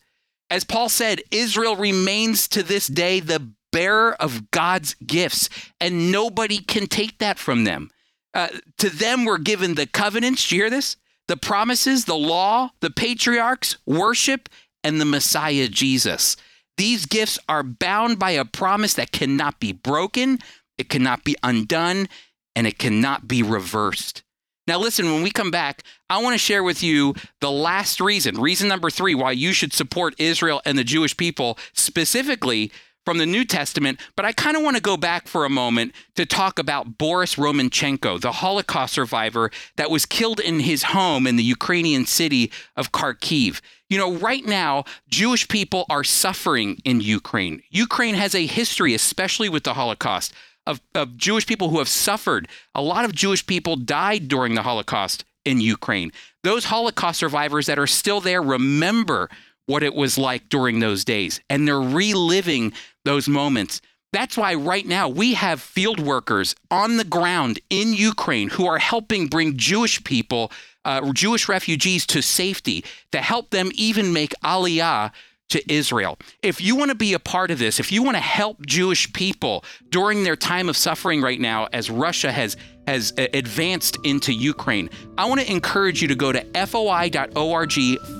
As 0.49 0.63
Paul 0.63 0.89
said, 0.89 1.21
Israel 1.31 1.75
remains 1.75 2.47
to 2.49 2.63
this 2.63 2.87
day 2.87 3.19
the 3.19 3.51
bearer 3.71 4.13
of 4.21 4.51
God's 4.51 4.93
gifts, 5.05 5.49
and 5.81 6.11
nobody 6.11 6.59
can 6.59 6.87
take 6.87 7.17
that 7.17 7.37
from 7.37 7.63
them. 7.63 7.91
Uh, 8.33 8.49
to 8.77 8.89
them 8.89 9.25
were 9.25 9.37
given 9.37 9.75
the 9.75 9.87
covenants. 9.87 10.47
Do 10.47 10.55
you 10.55 10.63
hear 10.63 10.69
this? 10.69 10.97
The 11.27 11.37
promises, 11.37 12.05
the 12.05 12.15
law, 12.15 12.69
the 12.81 12.91
patriarchs, 12.91 13.77
worship, 13.85 14.47
and 14.83 15.01
the 15.01 15.05
Messiah 15.05 15.67
Jesus. 15.67 16.37
These 16.77 17.05
gifts 17.05 17.39
are 17.49 17.63
bound 17.63 18.19
by 18.19 18.31
a 18.31 18.45
promise 18.45 18.93
that 18.95 19.11
cannot 19.11 19.59
be 19.59 19.71
broken, 19.71 20.39
it 20.77 20.89
cannot 20.89 21.23
be 21.23 21.35
undone, 21.41 22.07
and 22.55 22.67
it 22.67 22.77
cannot 22.77 23.27
be 23.27 23.41
reversed. 23.41 24.23
Now, 24.67 24.79
listen, 24.79 25.05
when 25.05 25.21
we 25.21 25.29
come 25.29 25.51
back, 25.51 25.83
I 26.09 26.21
want 26.21 26.33
to 26.33 26.39
share 26.39 26.63
with 26.63 26.81
you 26.81 27.13
the 27.39 27.51
last 27.51 28.01
reason, 28.01 28.39
reason 28.39 28.67
number 28.67 28.89
three, 28.89 29.13
why 29.13 29.31
you 29.31 29.53
should 29.53 29.73
support 29.73 30.15
Israel 30.17 30.61
and 30.65 30.77
the 30.77 30.83
Jewish 30.83 31.15
people, 31.15 31.57
specifically 31.73 32.71
from 33.05 33.19
the 33.19 33.25
New 33.25 33.45
Testament. 33.45 33.99
But 34.15 34.25
I 34.25 34.31
kind 34.31 34.57
of 34.57 34.63
want 34.63 34.75
to 34.75 34.81
go 34.81 34.97
back 34.97 35.27
for 35.27 35.45
a 35.45 35.49
moment 35.49 35.93
to 36.15 36.25
talk 36.25 36.57
about 36.57 36.97
Boris 36.97 37.35
Romanchenko, 37.35 38.19
the 38.19 38.31
Holocaust 38.31 38.95
survivor 38.95 39.51
that 39.77 39.91
was 39.91 40.05
killed 40.05 40.39
in 40.39 40.61
his 40.61 40.83
home 40.83 41.27
in 41.27 41.35
the 41.35 41.43
Ukrainian 41.43 42.05
city 42.07 42.51
of 42.75 42.91
Kharkiv. 42.91 43.61
You 43.89 43.99
know, 43.99 44.13
right 44.13 44.43
now, 44.43 44.83
Jewish 45.07 45.47
people 45.47 45.85
are 45.89 46.03
suffering 46.03 46.79
in 46.83 47.01
Ukraine. 47.01 47.61
Ukraine 47.69 48.15
has 48.15 48.33
a 48.33 48.47
history, 48.47 48.95
especially 48.95 49.47
with 49.47 49.63
the 49.63 49.75
Holocaust, 49.75 50.33
of, 50.67 50.81
of 50.93 51.17
Jewish 51.17 51.45
people 51.45 51.69
who 51.69 51.79
have 51.79 51.89
suffered. 51.89 52.47
A 52.73 52.81
lot 52.81 53.05
of 53.05 53.13
Jewish 53.13 53.45
people 53.45 53.75
died 53.75 54.27
during 54.27 54.55
the 54.55 54.63
Holocaust 54.63 55.25
in 55.45 55.61
Ukraine. 55.61 56.11
Those 56.43 56.65
Holocaust 56.65 57.19
survivors 57.19 57.67
that 57.67 57.79
are 57.79 57.87
still 57.87 58.21
there 58.21 58.41
remember 58.41 59.29
what 59.67 59.83
it 59.83 59.95
was 59.95 60.17
like 60.17 60.49
during 60.49 60.79
those 60.79 61.03
days, 61.03 61.41
and 61.49 61.67
they're 61.67 61.79
reliving 61.79 62.73
those 63.03 63.27
moments. 63.27 63.81
That's 64.13 64.37
why 64.37 64.53
right 64.53 64.85
now 64.85 65.09
we 65.09 65.33
have 65.33 65.61
field 65.61 65.99
workers 65.99 66.55
on 66.71 66.97
the 66.97 67.03
ground 67.03 67.59
in 67.69 67.93
Ukraine 67.93 68.49
who 68.49 68.65
are 68.65 68.77
helping 68.77 69.27
bring 69.27 69.57
Jewish 69.57 70.03
people, 70.03 70.51
uh, 70.85 71.11
Jewish 71.11 71.49
refugees 71.49 72.05
to 72.07 72.21
safety 72.21 72.85
to 73.11 73.21
help 73.21 73.49
them 73.49 73.71
even 73.73 74.13
make 74.13 74.33
aliyah 74.43 75.11
to 75.49 75.71
Israel. 75.71 76.17
If 76.41 76.61
you 76.61 76.75
want 76.75 76.89
to 76.89 76.95
be 76.95 77.13
a 77.13 77.19
part 77.19 77.51
of 77.51 77.59
this, 77.59 77.79
if 77.79 77.91
you 77.91 78.03
want 78.03 78.17
to 78.17 78.21
help 78.21 78.65
Jewish 78.65 79.11
people 79.13 79.63
during 79.89 80.23
their 80.23 80.35
time 80.35 80.69
of 80.69 80.77
suffering 80.77 81.21
right 81.21 81.39
now 81.39 81.67
as 81.71 81.89
Russia 81.89 82.31
has 82.31 82.57
has 82.87 83.13
uh, 83.17 83.25
advanced 83.33 83.97
into 84.03 84.31
Ukraine, 84.31 84.91
I 85.17 85.25
want 85.25 85.41
to 85.41 85.51
encourage 85.51 86.03
you 86.03 86.07
to 86.07 86.15
go 86.15 86.31
to 86.31 86.41
foi.org 86.67 87.73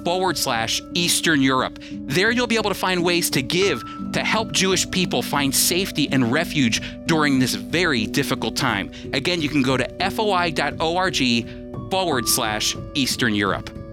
forward 0.04 0.38
slash 0.38 0.82
Eastern 0.96 1.42
Europe. 1.42 1.78
There 1.92 2.32
you'll 2.32 2.48
be 2.48 2.56
able 2.56 2.72
to 2.72 2.76
find 2.76 3.04
ways 3.04 3.30
to 3.32 3.44
give 3.44 3.84
to 4.14 4.24
help 4.24 4.52
Jewish 4.52 4.90
people 4.90 5.22
find 5.22 5.54
safety 5.54 6.10
and 6.12 6.32
refuge 6.32 6.82
during 7.06 7.38
this 7.38 7.54
very 7.54 8.08
difficult 8.08 8.56
time. 8.56 8.92
Again, 9.14 9.40
you 9.40 9.50
can 9.50 9.62
go 9.62 9.78
to 9.78 9.88
foi.org 10.10 11.92
forward 11.92 12.28
slash 12.28 12.76
Eastern 12.96 13.36
Europe. 13.36 13.85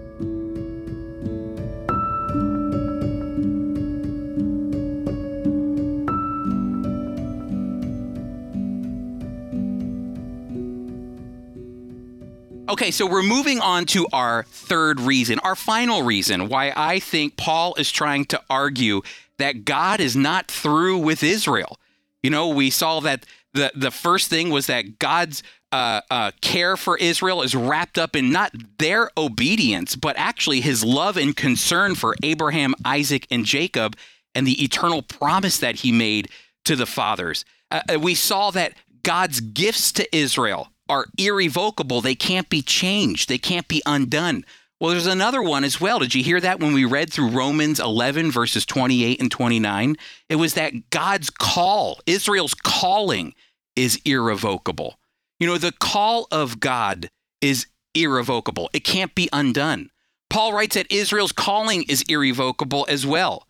Okay, 12.73 12.89
so 12.89 13.05
we're 13.05 13.21
moving 13.21 13.59
on 13.59 13.85
to 13.85 14.07
our 14.11 14.45
third 14.45 14.99
reason, 14.99 15.37
our 15.43 15.55
final 15.55 16.01
reason 16.01 16.49
why 16.49 16.73
I 16.75 16.97
think 16.97 17.37
Paul 17.37 17.75
is 17.75 17.91
trying 17.91 18.25
to 18.25 18.41
argue 18.49 19.03
that 19.37 19.63
God 19.63 19.99
is 19.99 20.15
not 20.15 20.47
through 20.49 20.97
with 20.97 21.21
Israel. 21.21 21.77
You 22.23 22.31
know, 22.31 22.47
we 22.47 22.71
saw 22.71 22.99
that 23.01 23.27
the 23.53 23.71
the 23.75 23.91
first 23.91 24.27
thing 24.27 24.49
was 24.49 24.65
that 24.65 24.97
God's 24.97 25.43
uh, 25.71 26.01
uh, 26.09 26.31
care 26.41 26.75
for 26.75 26.97
Israel 26.97 27.43
is 27.43 27.53
wrapped 27.53 27.99
up 27.99 28.15
in 28.15 28.31
not 28.31 28.51
their 28.79 29.11
obedience, 29.15 29.95
but 29.95 30.17
actually 30.17 30.61
His 30.61 30.83
love 30.83 31.15
and 31.15 31.37
concern 31.37 31.93
for 31.93 32.15
Abraham, 32.23 32.73
Isaac, 32.83 33.27
and 33.29 33.45
Jacob, 33.45 33.95
and 34.33 34.47
the 34.47 34.63
eternal 34.63 35.03
promise 35.03 35.59
that 35.59 35.75
He 35.75 35.91
made 35.91 36.27
to 36.65 36.75
the 36.75 36.87
fathers. 36.87 37.45
Uh, 37.69 37.81
uh 37.87 37.99
we 37.99 38.15
saw 38.15 38.49
that 38.49 38.73
God's 39.03 39.41
gifts 39.41 39.91
to 39.91 40.15
Israel 40.15 40.72
are 40.89 41.05
irrevocable. 41.17 42.01
They 42.01 42.15
can't 42.15 42.49
be 42.49 42.61
changed, 42.61 43.29
they 43.29 43.37
can't 43.37 43.67
be 43.67 43.81
undone. 43.85 44.45
Well, 44.79 44.91
there's 44.91 45.07
another 45.07 45.41
one 45.41 45.63
as 45.63 45.79
well. 45.79 45.99
Did 45.99 46.13
you 46.13 46.23
hear 46.23 46.41
that 46.41 46.59
when 46.59 46.73
we 46.73 46.83
read 46.83 47.11
through 47.11 47.29
Romans 47.29 47.79
11, 47.79 48.31
verses 48.31 48.65
28 48.65 49.21
and 49.21 49.31
29? 49.31 49.95
It 50.27 50.35
was 50.35 50.55
that 50.55 50.89
God's 50.89 51.29
call, 51.29 52.01
Israel's 52.05 52.53
calling, 52.53 53.33
is 53.77 54.01
irrevocable. 54.03 54.99
You 55.39 55.47
know, 55.47 55.57
the 55.57 55.71
call 55.71 56.27
of 56.31 56.59
God 56.59 57.09
is 57.39 57.67
irrevocable, 57.95 58.69
it 58.73 58.83
can't 58.83 59.15
be 59.15 59.29
undone. 59.31 59.89
Paul 60.29 60.51
writes 60.51 60.75
that 60.75 60.91
Israel's 60.91 61.31
calling 61.31 61.83
is 61.83 62.03
irrevocable 62.09 62.85
as 62.89 63.05
well. 63.05 63.47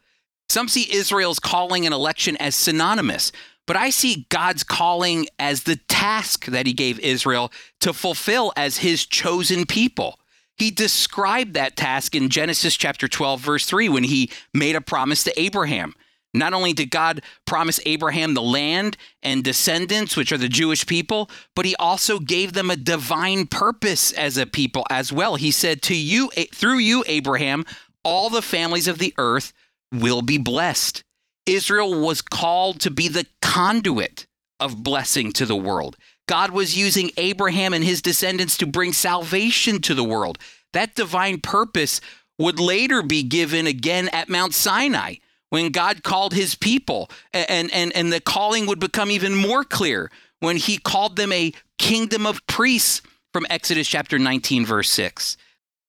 Some 0.50 0.68
see 0.68 0.94
Israel's 0.94 1.40
calling 1.40 1.86
and 1.86 1.96
election 1.96 2.38
as 2.38 2.56
synonymous, 2.56 3.32
but 3.66 3.76
I 3.76 3.90
see 3.90 4.28
God's 4.30 4.64
calling 4.64 5.28
as 5.40 5.64
the 5.64 5.78
task 5.88 6.46
that 6.46 6.68
he 6.68 6.74
gave 6.74 7.00
Israel 7.00 7.52
to 7.82 7.94
fulfill 7.94 8.52
as 8.56 8.78
his 8.78 9.06
chosen 9.06 9.66
people. 9.66 10.20
He 10.58 10.70
described 10.70 11.54
that 11.54 11.76
task 11.76 12.16
in 12.16 12.30
Genesis 12.30 12.76
chapter 12.76 13.08
12, 13.08 13.40
verse 13.40 13.66
3, 13.66 13.90
when 13.90 14.04
he 14.04 14.30
made 14.54 14.76
a 14.76 14.82
promise 14.82 15.24
to 15.24 15.40
Abraham. 15.40 15.96
Not 16.34 16.54
only 16.54 16.74
did 16.74 16.90
God 16.90 17.22
promise 17.46 17.80
Abraham 17.86 18.34
the 18.34 18.42
land 18.42 18.98
and 19.22 19.44
descendants, 19.44 20.18
which 20.18 20.32
are 20.32 20.38
the 20.38 20.50
Jewish 20.50 20.86
people, 20.86 21.30
but 21.56 21.66
he 21.66 21.76
also 21.76 22.20
gave 22.20 22.54
them 22.54 22.72
a 22.72 22.76
divine 22.76 23.46
purpose 23.46 24.12
as 24.14 24.38
a 24.38 24.48
people 24.48 24.86
as 24.90 25.14
well. 25.14 25.36
He 25.36 25.52
said, 25.52 25.82
To 25.84 25.96
you, 25.96 26.30
through 26.52 26.80
you, 26.80 27.04
Abraham, 27.08 27.66
all 28.04 28.30
the 28.30 28.42
families 28.42 28.88
of 28.88 28.98
the 28.98 29.14
earth 29.18 29.54
will 29.92 30.24
be 30.24 30.40
blessed. 30.40 31.04
Israel 31.46 32.00
was 32.00 32.22
called 32.22 32.80
to 32.82 32.92
be 32.92 33.08
the 33.08 33.26
conduit 33.42 34.28
of 34.60 34.84
blessing 34.84 35.32
to 35.34 35.46
the 35.46 35.56
world. 35.56 35.98
God 36.28 36.52
was 36.52 36.78
using 36.78 37.12
Abraham 37.18 37.74
and 37.74 37.84
his 37.84 38.02
descendants 38.02 38.58
to 38.58 38.66
bring 38.66 38.94
salvation 38.94 39.82
to 39.82 39.94
the 39.94 40.04
world. 40.04 40.38
That 40.72 40.96
divine 40.96 41.42
purpose 41.42 42.00
would 42.40 42.60
later 42.60 43.04
be 43.04 43.24
given 43.24 43.68
again 43.68 44.10
at 44.10 44.30
Mount 44.30 44.54
Sinai 44.54 45.16
when 45.50 45.72
God 45.72 46.04
called 46.04 46.34
his 46.34 46.56
people. 46.56 47.10
And, 47.34 47.72
and, 47.72 47.96
and 47.96 48.12
the 48.12 48.22
calling 48.22 48.66
would 48.66 48.80
become 48.80 49.12
even 49.12 49.36
more 49.36 49.64
clear 49.64 50.10
when 50.40 50.58
he 50.58 50.78
called 50.78 51.16
them 51.16 51.32
a 51.32 51.54
kingdom 51.78 52.26
of 52.26 52.46
priests 52.48 53.02
from 53.34 53.46
Exodus 53.50 53.88
chapter 53.88 54.18
19, 54.18 54.66
verse 54.66 54.90
6. 54.90 55.38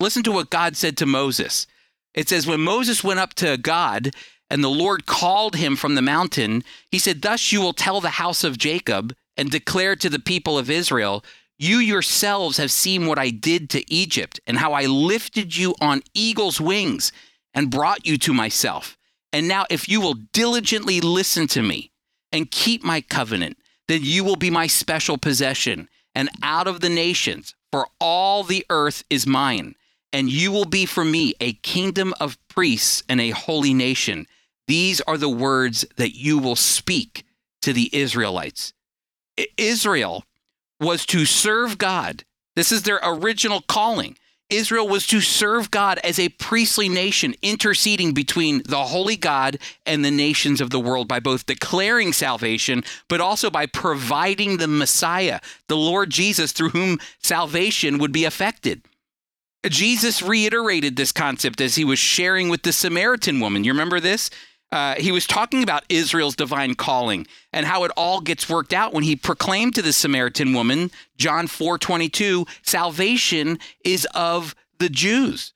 Listen 0.01 0.23
to 0.25 0.33
what 0.33 0.51
God 0.51 0.77
said 0.77 0.97
to 0.99 1.07
Moses. 1.07 1.67
It 2.15 2.29
says, 2.29 2.47
When 2.47 2.61
Moses 2.61 3.05
went 3.05 3.21
up 3.21 3.35
to 3.35 3.57
God, 3.57 4.11
and 4.55 4.63
the 4.63 4.71
Lord 4.71 5.05
called 5.05 5.57
him 5.57 5.75
from 5.75 5.97
the 5.97 6.01
mountain, 6.01 6.63
he 6.89 7.01
said, 7.01 7.23
Thus 7.23 7.51
you 7.51 7.61
will 7.61 7.73
tell 7.73 8.01
the 8.01 8.11
house 8.11 8.45
of 8.45 8.57
Jacob 8.57 9.13
and 9.37 9.51
declare 9.51 9.97
to 9.97 10.09
the 10.09 10.21
people 10.21 10.57
of 10.57 10.71
Israel, 10.71 11.25
You 11.59 11.79
yourselves 11.79 12.59
have 12.59 12.71
seen 12.71 13.09
what 13.09 13.19
I 13.19 13.31
did 13.31 13.69
to 13.71 13.93
Egypt, 13.93 14.39
and 14.47 14.59
how 14.59 14.73
I 14.73 14.87
lifted 14.87 15.57
you 15.57 15.75
on 15.81 16.05
eagle's 16.15 16.61
wings 16.61 17.11
and 17.53 17.69
brought 17.69 18.07
you 18.07 18.17
to 18.19 18.33
myself. 18.33 18.97
And 19.33 19.49
now, 19.49 19.67
if 19.71 19.89
you 19.89 20.01
will 20.01 20.15
diligently 20.33 21.01
listen 21.01 21.49
to 21.49 21.61
me 21.61 21.91
and 22.31 22.49
keep 22.49 22.85
my 22.85 23.01
covenant, 23.01 23.59
then 23.89 24.03
you 24.05 24.23
will 24.23 24.37
be 24.37 24.51
my 24.51 24.69
special 24.69 25.19
possession 25.19 25.89
and 26.15 26.31
out 26.45 26.69
of 26.69 26.79
the 26.79 26.91
nations, 26.91 27.57
for 27.73 27.89
all 28.01 28.45
the 28.45 28.65
earth 28.71 29.03
is 29.11 29.27
mine. 29.27 29.75
And 30.13 30.31
you 30.31 30.53
will 30.53 30.65
be 30.65 30.87
for 30.87 31.05
me 31.05 31.35
a 31.41 31.55
kingdom 31.55 32.15
of 32.21 32.39
priests 32.47 33.03
and 33.09 33.21
a 33.21 33.31
holy 33.31 33.75
nation. 33.75 34.29
These 34.67 35.01
are 35.03 35.19
the 35.19 35.29
words 35.29 35.85
that 35.97 36.15
you 36.15 36.39
will 36.39 36.57
speak 36.57 37.25
to 37.63 37.73
the 37.73 37.91
Israelites. 37.93 38.73
Israel 39.57 40.25
was 40.81 41.07
to 41.07 41.25
serve 41.25 41.79
God. 41.79 42.25
This 42.57 42.71
is 42.71 42.83
their 42.83 43.01
original 43.03 43.61
calling. 43.61 44.17
Israel 44.51 44.87
was 44.87 45.07
to 45.07 45.21
serve 45.21 45.71
God 45.71 45.99
as 46.05 46.19
a 46.19 46.29
priestly 46.29 46.89
nation, 46.89 47.35
interceding 47.43 48.13
between 48.13 48.63
the 48.65 48.85
holy 48.85 49.17
God 49.17 49.59
and 49.87 50.05
the 50.05 50.11
nations 50.11 50.61
of 50.61 50.71
the 50.71 50.79
world 50.79 51.09
by 51.09 51.19
both 51.19 51.47
declaring 51.47 52.13
salvation, 52.13 52.85
but 53.09 53.21
also 53.21 53.51
by 53.51 53.67
providing 53.67 54.59
the 54.59 54.69
Messiah, 54.69 55.41
the 55.69 55.77
Lord 55.77 56.11
Jesus, 56.11 56.53
through 56.53 56.71
whom 56.71 57.01
salvation 57.23 57.99
would 57.99 58.13
be 58.13 58.25
effected. 58.25 58.83
Jesus 59.67 60.21
reiterated 60.21 60.97
this 60.97 61.11
concept 61.11 61.61
as 61.63 61.77
he 61.77 61.85
was 61.85 61.99
sharing 61.99 62.51
with 62.51 62.63
the 62.63 62.73
Samaritan 62.73 63.41
woman. 63.41 63.65
You 63.65 63.73
remember 63.73 63.99
this? 63.99 64.29
Uh, 64.75 64.97
he 64.97 65.13
was 65.13 65.25
talking 65.25 65.63
about 65.63 65.85
Israel's 65.89 66.35
divine 66.35 66.75
calling 66.75 67.29
and 67.53 67.65
how 67.65 67.85
it 67.85 67.93
all 67.97 68.21
gets 68.21 68.49
worked 68.49 68.73
out 68.73 68.93
when 68.93 69.05
he 69.05 69.15
proclaimed 69.15 69.73
to 69.77 69.83
the 69.83 69.93
Samaritan 69.93 70.53
woman, 70.53 70.91
John 71.17 71.47
4 71.47 71.79
22, 71.79 72.45
salvation 72.63 73.61
is 73.85 74.05
of 74.17 74.57
the 74.81 74.89
Jews. 74.89 75.53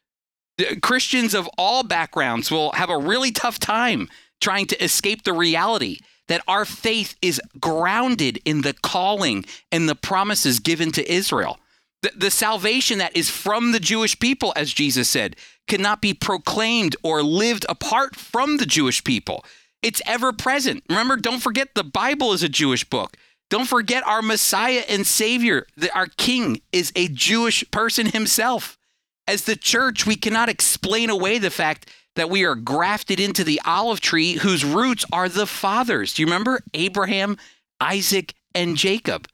Christians 0.82 1.34
of 1.34 1.50
all 1.58 1.82
backgrounds 1.82 2.48
will 2.48 2.70
have 2.72 2.90
a 2.90 2.96
really 2.96 3.32
tough 3.32 3.58
time 3.58 4.08
trying 4.40 4.66
to 4.66 4.84
escape 4.84 5.25
the 5.25 5.32
reality 5.32 5.98
that 6.28 6.44
our 6.46 6.64
faith 6.64 7.16
is 7.20 7.40
grounded 7.58 8.38
in 8.44 8.62
the 8.62 8.75
calling 8.84 9.44
and 9.72 9.88
the 9.88 9.96
promises 9.96 10.60
given 10.60 10.92
to 10.92 11.12
Israel. 11.12 11.58
The, 12.02 12.12
the 12.16 12.30
salvation 12.30 12.98
that 12.98 13.16
is 13.16 13.28
from 13.28 13.72
the 13.72 13.80
Jewish 13.80 14.16
people, 14.20 14.52
as 14.54 14.72
Jesus 14.72 15.08
said, 15.10 15.34
cannot 15.68 16.00
be 16.00 16.14
proclaimed 16.14 16.96
or 17.02 17.22
lived 17.22 17.64
apart 17.68 18.16
from 18.16 18.56
the 18.56 18.66
Jewish 18.66 19.04
people. 19.04 19.44
It's 19.82 20.02
ever 20.06 20.32
present. 20.32 20.82
Remember, 20.88 21.16
don't 21.16 21.42
forget 21.42 21.75
the 21.75 21.84
Bible 21.84 22.32
is 22.32 22.42
a 22.42 22.48
Jewish 22.48 22.84
book. 22.84 23.16
Don't 23.50 23.68
forget 23.68 24.06
our 24.06 24.20
Messiah 24.20 24.84
and 24.88 25.06
Savior, 25.06 25.66
our 25.94 26.06
King, 26.06 26.60
is 26.72 26.92
a 26.96 27.08
Jewish 27.08 27.68
person 27.70 28.06
himself. 28.06 28.76
As 29.26 29.44
the 29.44 29.56
church, 29.56 30.06
we 30.06 30.16
cannot 30.16 30.48
explain 30.48 31.10
away 31.10 31.38
the 31.38 31.50
fact 31.50 31.90
that 32.16 32.30
we 32.30 32.44
are 32.44 32.56
grafted 32.56 33.20
into 33.20 33.44
the 33.44 33.60
olive 33.64 34.00
tree 34.00 34.34
whose 34.34 34.64
roots 34.64 35.04
are 35.12 35.28
the 35.28 35.46
fathers. 35.46 36.14
Do 36.14 36.22
you 36.22 36.26
remember 36.26 36.60
Abraham, 36.75 37.37
Isaac, 37.80 38.34
and 38.54 38.76
Jacob? 38.76 39.28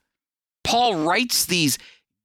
Paul 0.63 1.03
writes 1.03 1.45
these 1.45 1.77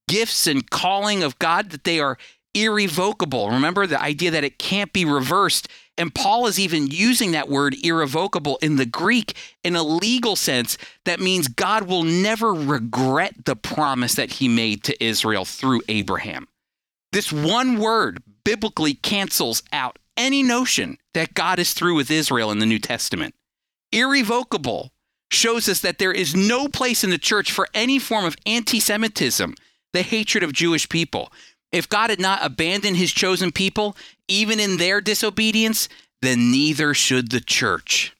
gifts 0.06 0.46
and 0.46 0.68
calling 0.68 1.22
of 1.22 1.38
God 1.38 1.70
that 1.70 1.84
they 1.84 2.00
are 2.00 2.18
irrevocable. 2.54 3.50
Remember 3.50 3.86
the 3.86 4.00
idea 4.00 4.30
that 4.30 4.44
it 4.44 4.58
can't 4.58 4.92
be 4.92 5.04
reversed. 5.04 5.68
And 5.96 6.14
Paul 6.14 6.46
is 6.46 6.58
even 6.58 6.86
using 6.86 7.32
that 7.32 7.48
word 7.48 7.76
irrevocable 7.84 8.58
in 8.62 8.76
the 8.76 8.86
Greek 8.86 9.36
in 9.62 9.76
a 9.76 9.82
legal 9.82 10.34
sense. 10.36 10.78
That 11.04 11.20
means 11.20 11.48
God 11.48 11.86
will 11.86 12.02
never 12.02 12.54
regret 12.54 13.44
the 13.44 13.56
promise 13.56 14.14
that 14.14 14.32
he 14.32 14.48
made 14.48 14.82
to 14.84 15.04
Israel 15.04 15.44
through 15.44 15.82
Abraham. 15.88 16.48
This 17.12 17.32
one 17.32 17.78
word 17.78 18.22
biblically 18.44 18.94
cancels 18.94 19.62
out 19.72 19.98
any 20.16 20.42
notion 20.42 20.98
that 21.14 21.34
God 21.34 21.58
is 21.58 21.72
through 21.72 21.96
with 21.96 22.10
Israel 22.10 22.50
in 22.50 22.60
the 22.60 22.66
New 22.66 22.78
Testament. 22.78 23.34
Irrevocable 23.92 24.92
shows 25.30 25.68
us 25.68 25.80
that 25.80 25.98
there 25.98 26.12
is 26.12 26.34
no 26.34 26.68
place 26.68 27.02
in 27.02 27.10
the 27.10 27.18
church 27.18 27.50
for 27.50 27.68
any 27.74 27.98
form 27.98 28.24
of 28.24 28.36
anti 28.46 28.80
Semitism, 28.80 29.54
the 29.92 30.02
hatred 30.02 30.44
of 30.44 30.52
Jewish 30.52 30.88
people. 30.88 31.32
If 31.72 31.88
God 31.88 32.10
had 32.10 32.20
not 32.20 32.44
abandoned 32.44 32.96
his 32.96 33.12
chosen 33.12 33.52
people, 33.52 33.96
even 34.28 34.58
in 34.58 34.76
their 34.76 35.00
disobedience, 35.00 35.88
then 36.22 36.50
neither 36.50 36.94
should 36.94 37.30
the 37.30 37.40
church. 37.40 38.14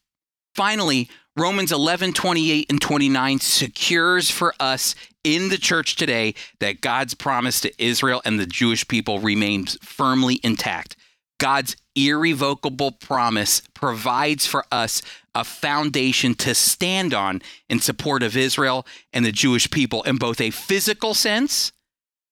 Finally, 0.54 1.08
Romans 1.36 1.72
11, 1.72 2.12
28 2.12 2.66
and 2.70 2.80
29 2.80 3.38
secures 3.38 4.30
for 4.30 4.54
us 4.58 4.94
in 5.24 5.48
the 5.48 5.58
church 5.58 5.96
today 5.96 6.34
that 6.58 6.80
God's 6.80 7.14
promise 7.14 7.60
to 7.60 7.82
Israel 7.82 8.20
and 8.24 8.38
the 8.38 8.46
Jewish 8.46 8.86
people 8.88 9.20
remains 9.20 9.78
firmly 9.82 10.40
intact. 10.42 10.96
God's 11.38 11.76
irrevocable 11.94 12.92
promise 12.92 13.62
provides 13.74 14.46
for 14.46 14.64
us 14.70 15.02
a 15.34 15.44
foundation 15.44 16.34
to 16.34 16.54
stand 16.54 17.14
on 17.14 17.40
in 17.68 17.80
support 17.80 18.22
of 18.22 18.36
Israel 18.36 18.86
and 19.12 19.24
the 19.24 19.32
Jewish 19.32 19.70
people 19.70 20.02
in 20.02 20.16
both 20.16 20.40
a 20.40 20.50
physical 20.50 21.14
sense 21.14 21.72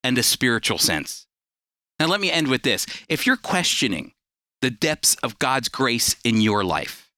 and 0.03 0.17
a 0.19 0.23
spiritual 0.23 0.79
sense. 0.79 1.27
Now, 1.99 2.07
let 2.07 2.21
me 2.21 2.31
end 2.31 2.49
with 2.49 2.63
this. 2.63 2.87
If 3.09 3.27
you're 3.27 3.37
questioning 3.37 4.13
the 4.61 4.71
depths 4.71 5.17
of 5.17 5.39
God's 5.39 5.69
grace 5.69 6.17
in 6.25 6.41
your 6.41 6.65
life, 6.65 7.11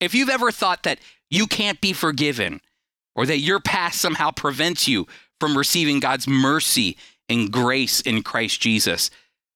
if 0.00 0.14
you've 0.14 0.30
ever 0.30 0.52
thought 0.52 0.82
that 0.84 1.00
you 1.30 1.46
can't 1.46 1.80
be 1.80 1.92
forgiven 1.92 2.60
or 3.16 3.26
that 3.26 3.38
your 3.38 3.60
past 3.60 4.00
somehow 4.00 4.30
prevents 4.30 4.86
you 4.86 5.06
from 5.40 5.58
receiving 5.58 6.00
God's 6.00 6.28
mercy 6.28 6.96
and 7.28 7.50
grace 7.50 8.00
in 8.00 8.22
Christ 8.22 8.60
Jesus, 8.60 9.10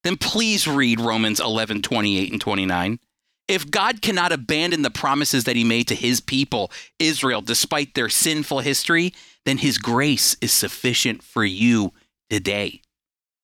then 0.04 0.16
please 0.16 0.66
read 0.66 1.00
Romans 1.00 1.40
11, 1.40 1.82
28 1.82 2.32
and 2.32 2.40
29. 2.40 2.98
If 3.46 3.70
God 3.70 4.02
cannot 4.02 4.32
abandon 4.32 4.82
the 4.82 4.90
promises 4.90 5.44
that 5.44 5.56
he 5.56 5.64
made 5.64 5.88
to 5.88 5.94
his 5.94 6.20
people, 6.20 6.70
Israel, 6.98 7.40
despite 7.40 7.94
their 7.94 8.08
sinful 8.08 8.60
history, 8.60 9.14
then 9.44 9.58
his 9.58 9.78
grace 9.78 10.36
is 10.40 10.52
sufficient 10.52 11.22
for 11.22 11.44
you 11.44 11.92
today. 12.30 12.82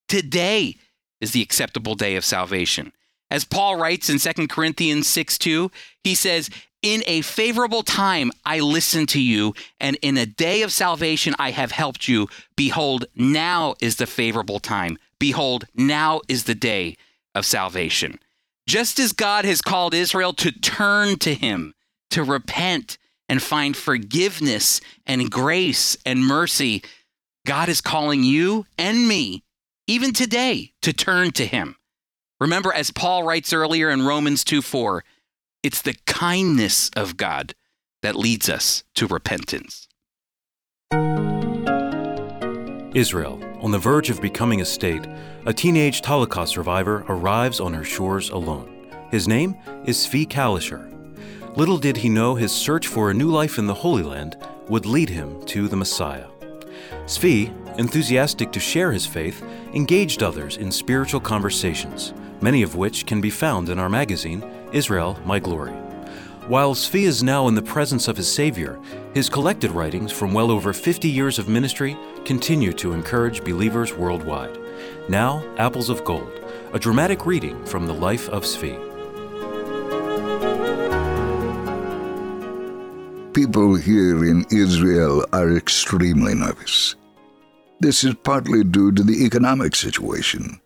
Today 0.08 0.76
is 1.20 1.32
the 1.32 1.42
acceptable 1.42 1.94
day 1.94 2.16
of 2.16 2.24
salvation. 2.24 2.92
As 3.30 3.44
Paul 3.44 3.76
writes 3.76 4.10
in 4.10 4.18
2 4.18 4.48
Corinthians 4.48 5.06
6 5.08 5.38
2, 5.38 5.70
he 6.02 6.14
says, 6.14 6.50
In 6.82 7.02
a 7.06 7.22
favorable 7.22 7.82
time 7.82 8.30
I 8.44 8.60
listened 8.60 9.08
to 9.10 9.20
you, 9.20 9.54
and 9.80 9.96
in 10.02 10.16
a 10.16 10.26
day 10.26 10.62
of 10.62 10.72
salvation 10.72 11.34
I 11.38 11.50
have 11.50 11.72
helped 11.72 12.06
you. 12.06 12.28
Behold, 12.56 13.06
now 13.16 13.74
is 13.80 13.96
the 13.96 14.06
favorable 14.06 14.60
time. 14.60 14.98
Behold, 15.18 15.64
now 15.74 16.20
is 16.28 16.44
the 16.44 16.54
day 16.54 16.96
of 17.34 17.46
salvation. 17.46 18.18
Just 18.66 18.98
as 18.98 19.12
God 19.12 19.44
has 19.44 19.60
called 19.60 19.94
Israel 19.94 20.32
to 20.34 20.52
turn 20.52 21.18
to 21.18 21.34
him, 21.34 21.74
to 22.10 22.22
repent 22.22 22.98
and 23.28 23.42
find 23.42 23.76
forgiveness 23.76 24.80
and 25.06 25.30
grace 25.30 25.96
and 26.06 26.24
mercy, 26.24 26.82
God 27.46 27.68
is 27.68 27.82
calling 27.82 28.24
you 28.24 28.64
and 28.78 29.06
me, 29.06 29.44
even 29.86 30.12
today, 30.12 30.72
to 30.80 30.94
turn 30.94 31.30
to 31.32 31.44
him. 31.44 31.76
Remember, 32.40 32.72
as 32.72 32.90
Paul 32.90 33.22
writes 33.22 33.52
earlier 33.52 33.90
in 33.90 34.02
Romans 34.02 34.44
2 34.44 34.62
4, 34.62 35.04
it's 35.62 35.82
the 35.82 35.96
kindness 36.06 36.90
of 36.96 37.16
God 37.16 37.54
that 38.02 38.16
leads 38.16 38.48
us 38.48 38.82
to 38.94 39.06
repentance. 39.06 39.88
Israel, 42.94 43.42
on 43.60 43.72
the 43.72 43.78
verge 43.78 44.08
of 44.08 44.22
becoming 44.22 44.60
a 44.60 44.64
state, 44.64 45.06
a 45.46 45.52
teenage 45.52 46.00
Holocaust 46.02 46.52
survivor 46.52 47.04
arrives 47.08 47.60
on 47.60 47.74
her 47.74 47.84
shores 47.84 48.30
alone. 48.30 48.88
His 49.10 49.28
name 49.28 49.54
is 49.84 49.98
Zvi 49.98 50.26
Kalisher. 50.26 50.90
Little 51.56 51.78
did 51.78 51.98
he 51.98 52.08
know 52.08 52.34
his 52.34 52.52
search 52.52 52.86
for 52.86 53.10
a 53.10 53.14
new 53.14 53.28
life 53.28 53.58
in 53.58 53.66
the 53.66 53.74
Holy 53.74 54.02
Land 54.02 54.36
would 54.68 54.86
lead 54.86 55.10
him 55.10 55.44
to 55.46 55.68
the 55.68 55.76
Messiah. 55.76 56.28
Zvi, 57.06 57.52
enthusiastic 57.78 58.50
to 58.52 58.60
share 58.60 58.90
his 58.90 59.04
faith, 59.04 59.42
engaged 59.74 60.22
others 60.22 60.56
in 60.56 60.72
spiritual 60.72 61.20
conversations, 61.20 62.14
many 62.40 62.62
of 62.62 62.76
which 62.76 63.04
can 63.04 63.20
be 63.20 63.30
found 63.30 63.68
in 63.68 63.78
our 63.78 63.90
magazine, 63.90 64.42
Israel 64.72 65.18
My 65.26 65.38
Glory. 65.38 65.72
While 66.46 66.74
Zvi 66.74 67.02
is 67.02 67.22
now 67.22 67.48
in 67.48 67.54
the 67.54 67.62
presence 67.62 68.08
of 68.08 68.16
his 68.16 68.32
Savior, 68.32 68.78
his 69.12 69.28
collected 69.28 69.70
writings 69.70 70.12
from 70.12 70.32
well 70.32 70.50
over 70.50 70.72
50 70.72 71.08
years 71.08 71.38
of 71.38 71.48
ministry 71.48 71.96
continue 72.24 72.72
to 72.74 72.92
encourage 72.92 73.44
believers 73.44 73.94
worldwide. 73.94 74.58
Now, 75.08 75.44
Apples 75.58 75.90
of 75.90 76.04
Gold, 76.04 76.40
a 76.72 76.78
dramatic 76.78 77.26
reading 77.26 77.64
from 77.66 77.86
the 77.86 77.94
life 77.94 78.28
of 78.30 78.44
Zvi. 78.44 78.93
People 83.34 83.74
here 83.74 84.24
in 84.24 84.46
Israel 84.52 85.26
are 85.32 85.56
extremely 85.56 86.36
nervous. 86.36 86.94
This 87.80 88.04
is 88.04 88.14
partly 88.22 88.62
due 88.62 88.92
to 88.92 89.02
the 89.02 89.24
economic 89.24 89.74
situation. 89.74 90.60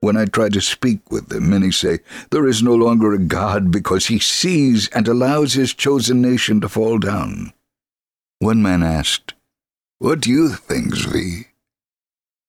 When 0.00 0.16
I 0.16 0.24
try 0.24 0.48
to 0.48 0.60
speak 0.60 1.12
with 1.12 1.28
them, 1.28 1.48
many 1.48 1.70
say, 1.70 2.00
There 2.32 2.48
is 2.48 2.60
no 2.60 2.74
longer 2.74 3.12
a 3.12 3.20
God 3.20 3.70
because 3.70 4.06
he 4.06 4.18
sees 4.18 4.88
and 4.88 5.06
allows 5.06 5.52
his 5.52 5.74
chosen 5.74 6.20
nation 6.20 6.60
to 6.62 6.68
fall 6.68 6.98
down. 6.98 7.52
One 8.40 8.60
man 8.60 8.82
asked, 8.82 9.34
What 10.00 10.22
do 10.22 10.30
you 10.32 10.48
think, 10.48 10.96
Zvi? 10.96 11.44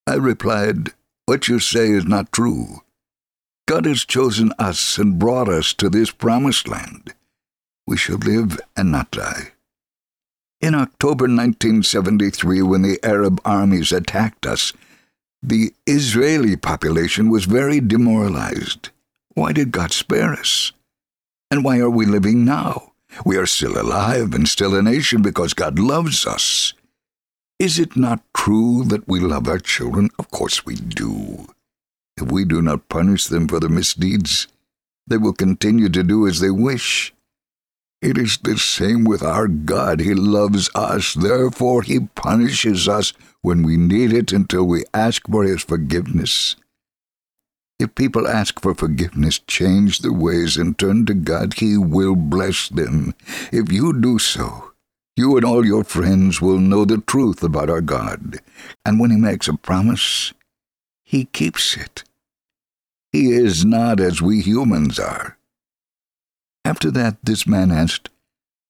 I 0.08 0.16
replied, 0.16 0.94
What 1.28 1.48
you 1.48 1.60
say 1.60 1.92
is 1.92 2.06
not 2.06 2.32
true. 2.32 2.82
God 3.68 3.86
has 3.86 4.04
chosen 4.04 4.52
us 4.58 4.98
and 4.98 5.20
brought 5.20 5.48
us 5.48 5.76
to 5.76 5.92
this 5.92 6.10
promised 6.10 6.68
land 6.68 7.14
we 7.86 7.98
shall 7.98 8.18
live 8.18 8.60
and 8.76 8.92
not 8.92 9.12
die. 9.12 9.52
In 10.62 10.76
October 10.76 11.26
1973, 11.26 12.62
when 12.62 12.84
the 12.84 13.00
Arab 13.04 13.42
armies 13.44 13.92
attacked 13.92 14.46
us, 14.46 14.72
the 15.42 15.74
Israeli 15.86 16.56
population 16.56 17.30
was 17.30 17.44
very 17.46 17.82
demoralized. 17.82 18.90
Why 19.34 19.52
did 19.52 19.72
God 19.72 19.92
spare 19.92 20.34
us? 20.34 20.72
And 21.52 21.64
why 21.64 21.80
are 21.80 21.90
we 21.90 22.06
living 22.06 22.46
now? 22.46 22.94
We 23.26 23.38
are 23.38 23.46
still 23.46 23.80
alive 23.80 24.34
and 24.34 24.48
still 24.48 24.74
a 24.74 24.82
nation 24.82 25.22
because 25.22 25.54
God 25.54 25.78
loves 25.78 26.26
us. 26.26 26.74
Is 27.60 27.78
it 27.78 27.96
not 27.96 28.24
true 28.34 28.84
that 28.86 29.08
we 29.08 29.20
love 29.20 29.48
our 29.48 29.60
children? 29.60 30.10
Of 30.18 30.32
course 30.32 30.66
we 30.66 30.76
do. 30.76 31.48
If 32.18 32.32
we 32.32 32.46
do 32.46 32.62
not 32.62 32.90
punish 32.90 33.26
them 33.26 33.48
for 33.48 33.60
their 33.60 33.70
misdeeds, 33.70 34.48
they 35.08 35.18
will 35.18 35.34
continue 35.34 35.90
to 35.90 36.04
do 36.04 36.28
as 36.28 36.40
they 36.40 36.50
wish. 36.50 37.13
It 38.04 38.18
is 38.18 38.38
the 38.38 38.58
same 38.58 39.06
with 39.06 39.24
our 39.24 39.48
God. 39.48 40.02
He 40.02 40.14
loves 40.14 40.70
us, 40.76 41.14
therefore, 41.14 41.84
He 41.84 42.02
punishes 42.02 42.86
us 42.86 43.14
when 43.42 43.64
we 43.64 43.78
need 43.78 44.12
it 44.12 44.34
until 44.34 44.66
we 44.66 44.84
ask 44.94 45.26
for 45.26 45.46
His 45.46 45.64
forgiveness. 45.64 46.58
If 47.80 47.96
people 47.96 48.28
ask 48.28 48.60
for 48.60 48.76
forgiveness, 48.76 49.40
change 49.40 50.00
their 50.00 50.12
ways, 50.12 50.58
and 50.58 50.78
turn 50.78 51.06
to 51.06 51.14
God, 51.14 51.54
He 51.54 51.78
will 51.78 52.18
bless 52.18 52.68
them. 52.68 53.16
If 53.54 53.72
you 53.72 53.98
do 53.98 54.20
so, 54.20 54.74
you 55.16 55.38
and 55.38 55.46
all 55.46 55.66
your 55.66 55.86
friends 55.86 56.42
will 56.42 56.60
know 56.60 56.84
the 56.84 56.98
truth 56.98 57.42
about 57.42 57.70
our 57.70 57.80
God. 57.80 58.42
And 58.86 59.00
when 59.00 59.12
He 59.12 59.18
makes 59.18 59.48
a 59.48 59.54
promise, 59.54 60.34
He 61.06 61.24
keeps 61.24 61.78
it. 61.78 62.04
He 63.14 63.32
is 63.32 63.64
not 63.64 64.02
as 64.02 64.22
we 64.22 64.42
humans 64.42 65.00
are. 65.00 65.38
After 66.74 66.90
that, 66.90 67.18
this 67.24 67.46
man 67.46 67.72
asked, 67.72 68.10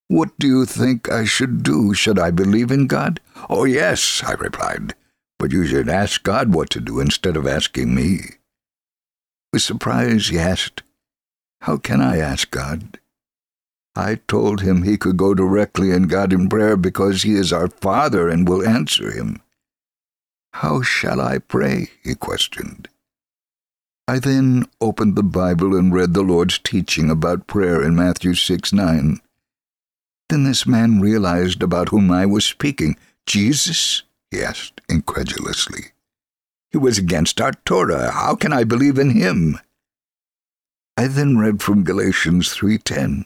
What 0.09 0.37
do 0.37 0.45
you 0.45 0.65
think 0.65 1.09
I 1.09 1.23
should 1.23 1.63
do? 1.63 1.93
Should 1.93 2.19
I 2.19 2.31
believe 2.31 2.69
in 2.69 2.85
God? 2.85 3.21
Oh, 3.49 3.63
yes, 3.63 4.21
I 4.25 4.33
replied. 4.33 4.93
But 5.39 5.53
you 5.53 5.65
should 5.65 5.87
ask 5.87 6.21
God 6.21 6.53
what 6.53 6.69
to 6.71 6.81
do 6.81 6.99
instead 6.99 7.37
of 7.37 7.47
asking 7.47 7.95
me. 7.95 8.19
With 9.53 9.61
surprise, 9.61 10.27
he 10.27 10.37
asked, 10.37 10.83
How 11.61 11.77
can 11.77 12.01
I 12.01 12.17
ask 12.17 12.51
God? 12.51 12.99
I 13.95 14.15
told 14.27 14.59
him 14.59 14.83
he 14.83 14.97
could 14.97 15.15
go 15.15 15.33
directly 15.33 15.91
in 15.91 16.09
God 16.09 16.33
in 16.33 16.49
prayer 16.49 16.75
because 16.75 17.21
he 17.21 17.35
is 17.35 17.53
our 17.53 17.69
Father 17.69 18.27
and 18.27 18.49
will 18.49 18.67
answer 18.67 19.13
him. 19.13 19.41
How 20.55 20.81
shall 20.81 21.21
I 21.21 21.37
pray? 21.37 21.91
he 22.03 22.15
questioned. 22.15 22.89
I 24.05 24.19
then 24.19 24.65
opened 24.81 25.15
the 25.15 25.23
Bible 25.23 25.77
and 25.77 25.93
read 25.93 26.13
the 26.13 26.23
Lord's 26.23 26.59
teaching 26.59 27.09
about 27.09 27.47
prayer 27.47 27.81
in 27.81 27.95
Matthew 27.95 28.33
6 28.33 28.73
9. 28.73 29.21
Then 30.27 30.43
this 30.43 30.67
man 30.67 30.99
realized 30.99 31.63
about 31.63 31.89
whom 31.89 32.11
I 32.11 32.25
was 32.25 32.45
speaking. 32.45 32.97
Jesus? 33.25 34.03
he 34.29 34.43
asked 34.43 34.81
incredulously. 34.89 35.93
He 36.69 36.77
was 36.77 36.97
against 36.97 37.39
our 37.39 37.53
Torah. 37.65 38.11
How 38.11 38.35
can 38.35 38.51
I 38.51 38.65
believe 38.65 38.97
in 38.97 39.11
him? 39.11 39.57
I 40.97 41.07
then 41.07 41.37
read 41.37 41.61
from 41.61 41.85
Galatians 41.85 42.49
3:10. 42.49 43.23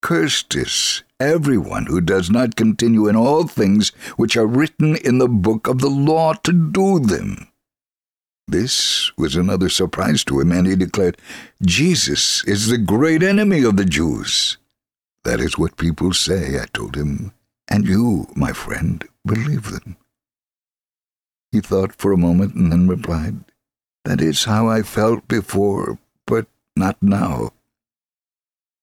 Cursed 0.00 0.54
is 0.54 1.02
everyone 1.18 1.86
who 1.86 2.00
does 2.00 2.30
not 2.30 2.54
continue 2.54 3.08
in 3.08 3.16
all 3.16 3.48
things 3.48 3.90
which 4.16 4.36
are 4.36 4.46
written 4.46 4.94
in 4.94 5.18
the 5.18 5.28
book 5.28 5.66
of 5.66 5.80
the 5.80 5.90
law 5.90 6.34
to 6.34 6.52
do 6.52 7.00
them. 7.00 7.48
This 8.48 9.12
was 9.16 9.36
another 9.36 9.68
surprise 9.68 10.24
to 10.24 10.40
him, 10.40 10.52
and 10.52 10.66
he 10.66 10.76
declared, 10.76 11.18
Jesus 11.64 12.44
is 12.44 12.68
the 12.68 12.78
great 12.78 13.22
enemy 13.22 13.62
of 13.64 13.76
the 13.76 13.84
Jews. 13.84 14.58
That 15.24 15.40
is 15.40 15.56
what 15.56 15.76
people 15.76 16.12
say, 16.12 16.60
I 16.60 16.66
told 16.72 16.96
him, 16.96 17.32
and 17.68 17.86
you, 17.86 18.26
my 18.34 18.52
friend, 18.52 19.04
believe 19.24 19.70
them. 19.70 19.96
He 21.52 21.60
thought 21.60 21.94
for 21.94 22.12
a 22.12 22.18
moment 22.18 22.54
and 22.54 22.72
then 22.72 22.88
replied, 22.88 23.44
That 24.04 24.20
is 24.20 24.44
how 24.44 24.68
I 24.68 24.82
felt 24.82 25.28
before, 25.28 25.98
but 26.26 26.46
not 26.74 26.96
now. 27.02 27.52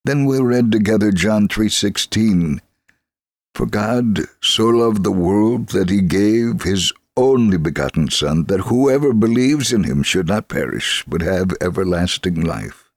Then 0.05 0.25
we 0.25 0.39
read 0.39 0.71
together 0.71 1.11
John 1.11 1.47
3:16. 1.47 2.61
For 3.53 3.65
God 3.65 4.21
so 4.41 4.67
loved 4.67 5.03
the 5.03 5.11
world 5.11 5.69
that 5.69 5.89
he 5.89 6.01
gave 6.01 6.61
his 6.61 6.93
only 7.19 7.57
begotten 7.57 8.09
Son, 8.09 8.45
that 8.45 8.61
whoever 8.61 9.13
believes 9.13 9.73
in 9.73 9.83
him 9.83 10.03
should 10.03 10.27
not 10.27 10.47
perish, 10.47 11.03
but 11.05 11.21
have 11.21 11.53
everlasting 11.59 12.39
life. 12.41 12.89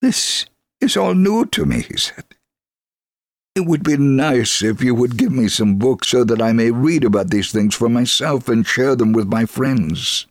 This 0.00 0.46
is 0.80 0.96
all 0.96 1.14
new 1.14 1.44
to 1.46 1.66
me, 1.66 1.82
he 1.82 1.96
said. 1.96 2.24
It 3.56 3.66
would 3.66 3.82
be 3.82 3.96
nice 3.96 4.62
if 4.62 4.82
you 4.82 4.94
would 4.94 5.16
give 5.16 5.32
me 5.32 5.48
some 5.48 5.74
books 5.74 6.08
so 6.08 6.22
that 6.22 6.40
I 6.40 6.52
may 6.52 6.70
read 6.70 7.04
about 7.04 7.30
these 7.30 7.50
things 7.50 7.74
for 7.74 7.88
myself 7.88 8.48
and 8.48 8.64
share 8.64 8.94
them 8.94 9.12
with 9.12 9.26
my 9.26 9.44
friends. 9.44 10.26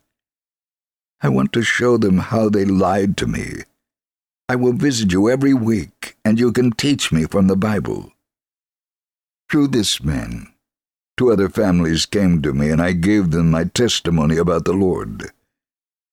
I 1.22 1.28
want 1.28 1.52
to 1.54 1.62
show 1.62 1.98
them 1.98 2.20
how 2.20 2.48
they 2.48 2.64
lied 2.64 3.18
to 3.18 3.28
me. 3.28 3.64
I 4.48 4.56
will 4.56 4.74
visit 4.74 5.12
you 5.12 5.30
every 5.30 5.54
week, 5.54 6.16
and 6.24 6.40
you 6.40 6.54
can 6.54 6.72
teach 6.72 7.12
me 7.12 7.26
from 7.26 7.48
the 7.48 7.58
Bible. 7.58 8.14
Through 9.52 9.68
this 9.68 10.02
man, 10.02 10.48
two 11.20 11.34
other 11.34 11.50
families 11.50 12.06
came 12.06 12.42
to 12.42 12.54
me, 12.54 12.70
and 12.70 12.82
I 12.82 12.94
gave 12.94 13.32
them 13.32 13.52
my 13.52 13.66
testimony 13.66 14.38
about 14.38 14.64
the 14.64 14.72
Lord. 14.72 15.32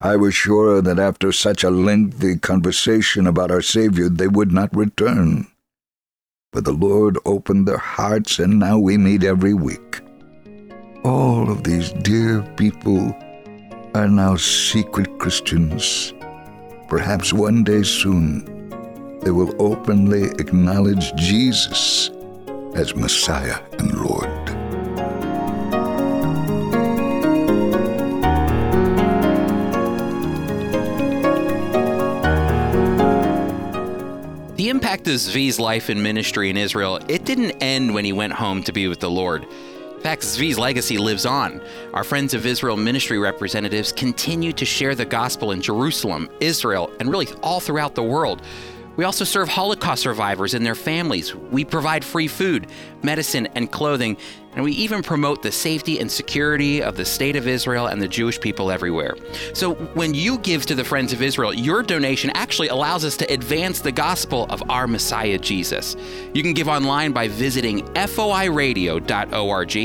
I 0.01 0.17
was 0.17 0.35
sure 0.35 0.81
that 0.81 0.99
after 0.99 1.31
such 1.31 1.63
a 1.63 1.71
lengthy 1.71 2.35
conversation 2.35 3.25
about 3.25 3.49
our 3.49 3.61
Savior, 3.61 4.09
they 4.09 4.27
would 4.27 4.51
not 4.51 4.75
return. 4.75 5.47
But 6.51 6.65
the 6.65 6.73
Lord 6.73 7.17
opened 7.23 7.69
their 7.69 7.77
hearts, 7.77 8.37
and 8.37 8.59
now 8.59 8.79
we 8.79 8.97
meet 8.97 9.23
every 9.23 9.53
week. 9.53 10.01
All 11.05 11.49
of 11.49 11.63
these 11.63 11.93
dear 11.93 12.41
people 12.57 13.15
are 13.95 14.09
now 14.09 14.35
secret 14.35 15.19
Christians. 15.19 16.13
Perhaps 16.89 17.31
one 17.31 17.63
day 17.63 17.83
soon 17.83 18.43
they 19.21 19.31
will 19.31 19.55
openly 19.57 20.23
acknowledge 20.37 21.15
Jesus 21.15 22.11
as 22.75 22.93
Messiah 22.93 23.59
and 23.79 23.93
Lord. 24.01 24.36
The 34.67 34.71
impact 34.71 35.07
of 35.07 35.13
Zvi's 35.13 35.61
life 35.61 35.87
and 35.87 36.03
ministry 36.03 36.49
in 36.49 36.57
Israel, 36.57 36.99
it 37.07 37.23
didn't 37.23 37.51
end 37.63 37.93
when 37.93 38.03
he 38.03 38.11
went 38.11 38.33
home 38.33 38.61
to 38.63 38.73
be 38.73 38.89
with 38.89 38.99
the 38.99 39.09
Lord. 39.09 39.43
In 39.43 40.01
fact, 40.01 40.23
Zvi's 40.23 40.59
legacy 40.59 40.97
lives 40.97 41.25
on. 41.25 41.61
Our 41.93 42.03
Friends 42.03 42.33
of 42.33 42.45
Israel 42.45 42.75
ministry 42.75 43.17
representatives 43.17 43.93
continue 43.93 44.51
to 44.51 44.65
share 44.65 44.93
the 44.93 45.05
gospel 45.05 45.53
in 45.53 45.61
Jerusalem, 45.61 46.29
Israel, 46.41 46.91
and 46.99 47.09
really 47.09 47.29
all 47.41 47.61
throughout 47.61 47.95
the 47.95 48.03
world. 48.03 48.41
We 48.97 49.03
also 49.03 49.23
serve 49.23 49.47
Holocaust 49.47 50.01
survivors 50.01 50.55
and 50.55 50.65
their 50.65 50.75
families. 50.75 51.33
We 51.35 51.63
provide 51.63 52.03
free 52.03 52.27
food, 52.27 52.67
medicine, 53.03 53.47
and 53.53 53.71
clothing, 53.71 54.17
and 54.53 54.63
we 54.65 54.71
even 54.71 55.03
promote 55.03 55.43
the 55.43 55.51
safety 55.51 55.99
and 55.99 56.11
security 56.11 56.81
of 56.81 56.97
the 56.97 57.05
state 57.05 57.35
of 57.35 57.47
Israel 57.47 57.85
and 57.85 58.01
the 58.01 58.07
Jewish 58.07 58.39
people 58.39 58.71
everywhere. 58.71 59.15
So 59.53 59.75
when 59.93 60.15
you 60.15 60.39
give 60.39 60.65
to 60.65 60.73
the 60.73 60.83
Friends 60.83 61.13
of 61.13 61.21
Israel, 61.21 61.53
your 61.53 61.83
donation 61.83 62.31
actually 62.31 62.69
allows 62.69 63.05
us 63.05 63.15
to 63.17 63.31
advance 63.31 63.81
the 63.81 63.91
gospel 63.91 64.47
of 64.49 64.67
our 64.67 64.87
Messiah 64.87 65.37
Jesus. 65.37 65.95
You 66.33 66.41
can 66.41 66.53
give 66.53 66.67
online 66.67 67.11
by 67.11 67.27
visiting 67.27 67.83
foiradio.org. 67.89 69.77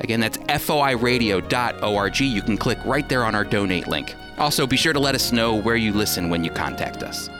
Again, 0.00 0.20
that's 0.20 0.36
foiradio.org. 0.36 2.20
You 2.20 2.42
can 2.42 2.58
click 2.58 2.78
right 2.84 3.08
there 3.08 3.24
on 3.24 3.34
our 3.34 3.44
donate 3.44 3.88
link. 3.88 4.14
Also, 4.36 4.66
be 4.66 4.76
sure 4.76 4.92
to 4.92 5.00
let 5.00 5.14
us 5.14 5.32
know 5.32 5.54
where 5.54 5.76
you 5.76 5.94
listen 5.94 6.28
when 6.28 6.44
you 6.44 6.50
contact 6.50 7.02
us. 7.02 7.30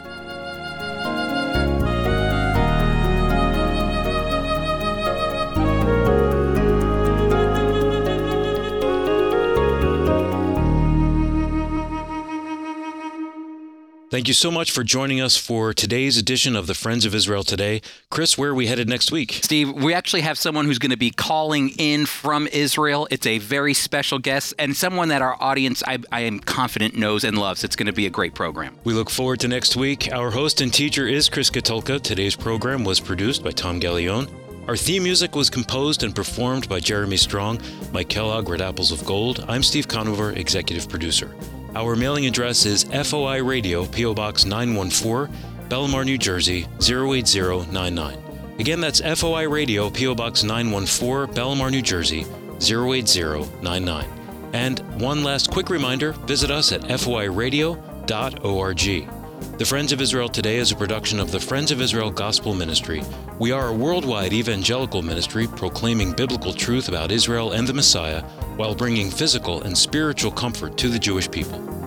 Thank 14.10 14.26
you 14.26 14.34
so 14.34 14.50
much 14.50 14.72
for 14.72 14.82
joining 14.82 15.20
us 15.20 15.36
for 15.36 15.72
today's 15.72 16.16
edition 16.16 16.56
of 16.56 16.66
the 16.66 16.74
Friends 16.74 17.04
of 17.04 17.14
Israel 17.14 17.44
Today. 17.44 17.80
Chris, 18.10 18.36
where 18.36 18.50
are 18.50 18.54
we 18.56 18.66
headed 18.66 18.88
next 18.88 19.12
week? 19.12 19.38
Steve, 19.40 19.72
we 19.72 19.94
actually 19.94 20.22
have 20.22 20.36
someone 20.36 20.64
who's 20.64 20.80
going 20.80 20.90
to 20.90 20.96
be 20.96 21.12
calling 21.12 21.68
in 21.78 22.06
from 22.06 22.48
Israel. 22.48 23.06
It's 23.12 23.24
a 23.24 23.38
very 23.38 23.72
special 23.72 24.18
guest 24.18 24.52
and 24.58 24.76
someone 24.76 25.10
that 25.10 25.22
our 25.22 25.40
audience, 25.40 25.84
I, 25.86 25.98
I 26.10 26.22
am 26.22 26.40
confident, 26.40 26.98
knows 26.98 27.22
and 27.22 27.38
loves. 27.38 27.62
It's 27.62 27.76
going 27.76 27.86
to 27.86 27.92
be 27.92 28.06
a 28.06 28.10
great 28.10 28.34
program. 28.34 28.76
We 28.82 28.94
look 28.94 29.10
forward 29.10 29.38
to 29.40 29.48
next 29.48 29.76
week. 29.76 30.12
Our 30.12 30.32
host 30.32 30.60
and 30.60 30.74
teacher 30.74 31.06
is 31.06 31.28
Chris 31.28 31.48
Katulka. 31.48 32.02
Today's 32.02 32.34
program 32.34 32.82
was 32.82 32.98
produced 32.98 33.44
by 33.44 33.52
Tom 33.52 33.80
Gallione. 33.80 34.28
Our 34.66 34.76
theme 34.76 35.04
music 35.04 35.36
was 35.36 35.48
composed 35.48 36.02
and 36.02 36.16
performed 36.16 36.68
by 36.68 36.80
Jeremy 36.80 37.16
Strong. 37.16 37.60
Mike 37.92 38.08
Kellogg 38.08 38.48
read 38.48 38.60
Apples 38.60 38.90
of 38.90 39.04
Gold. 39.04 39.44
I'm 39.46 39.62
Steve 39.62 39.86
Conover, 39.86 40.32
executive 40.32 40.88
producer. 40.88 41.32
Our 41.74 41.94
mailing 41.94 42.26
address 42.26 42.66
is 42.66 42.84
FOI 42.84 43.44
Radio, 43.44 43.86
P.O. 43.86 44.14
Box 44.14 44.44
914, 44.44 45.32
Bellmawr, 45.68 46.04
New 46.04 46.18
Jersey 46.18 46.66
08099. 46.80 48.18
Again, 48.58 48.80
that's 48.80 49.00
FOI 49.00 49.48
Radio, 49.48 49.88
P.O. 49.88 50.16
Box 50.16 50.42
914, 50.42 51.34
Bellmawr, 51.34 51.70
New 51.70 51.82
Jersey 51.82 52.26
08099. 52.60 54.06
And 54.52 54.80
one 55.00 55.22
last 55.22 55.52
quick 55.52 55.70
reminder 55.70 56.10
visit 56.12 56.50
us 56.50 56.72
at 56.72 56.82
foiradio.org. 56.82 59.19
The 59.40 59.64
Friends 59.64 59.92
of 59.92 60.00
Israel 60.00 60.28
Today 60.28 60.56
is 60.56 60.70
a 60.70 60.76
production 60.76 61.18
of 61.18 61.30
the 61.30 61.40
Friends 61.40 61.70
of 61.70 61.80
Israel 61.80 62.10
Gospel 62.10 62.52
Ministry. 62.52 63.02
We 63.38 63.52
are 63.52 63.68
a 63.68 63.72
worldwide 63.72 64.34
evangelical 64.34 65.00
ministry 65.00 65.46
proclaiming 65.46 66.12
biblical 66.12 66.52
truth 66.52 66.88
about 66.88 67.10
Israel 67.10 67.52
and 67.52 67.66
the 67.66 67.72
Messiah 67.72 68.22
while 68.56 68.74
bringing 68.74 69.10
physical 69.10 69.62
and 69.62 69.76
spiritual 69.76 70.30
comfort 70.30 70.76
to 70.78 70.88
the 70.88 70.98
Jewish 70.98 71.30
people. 71.30 71.79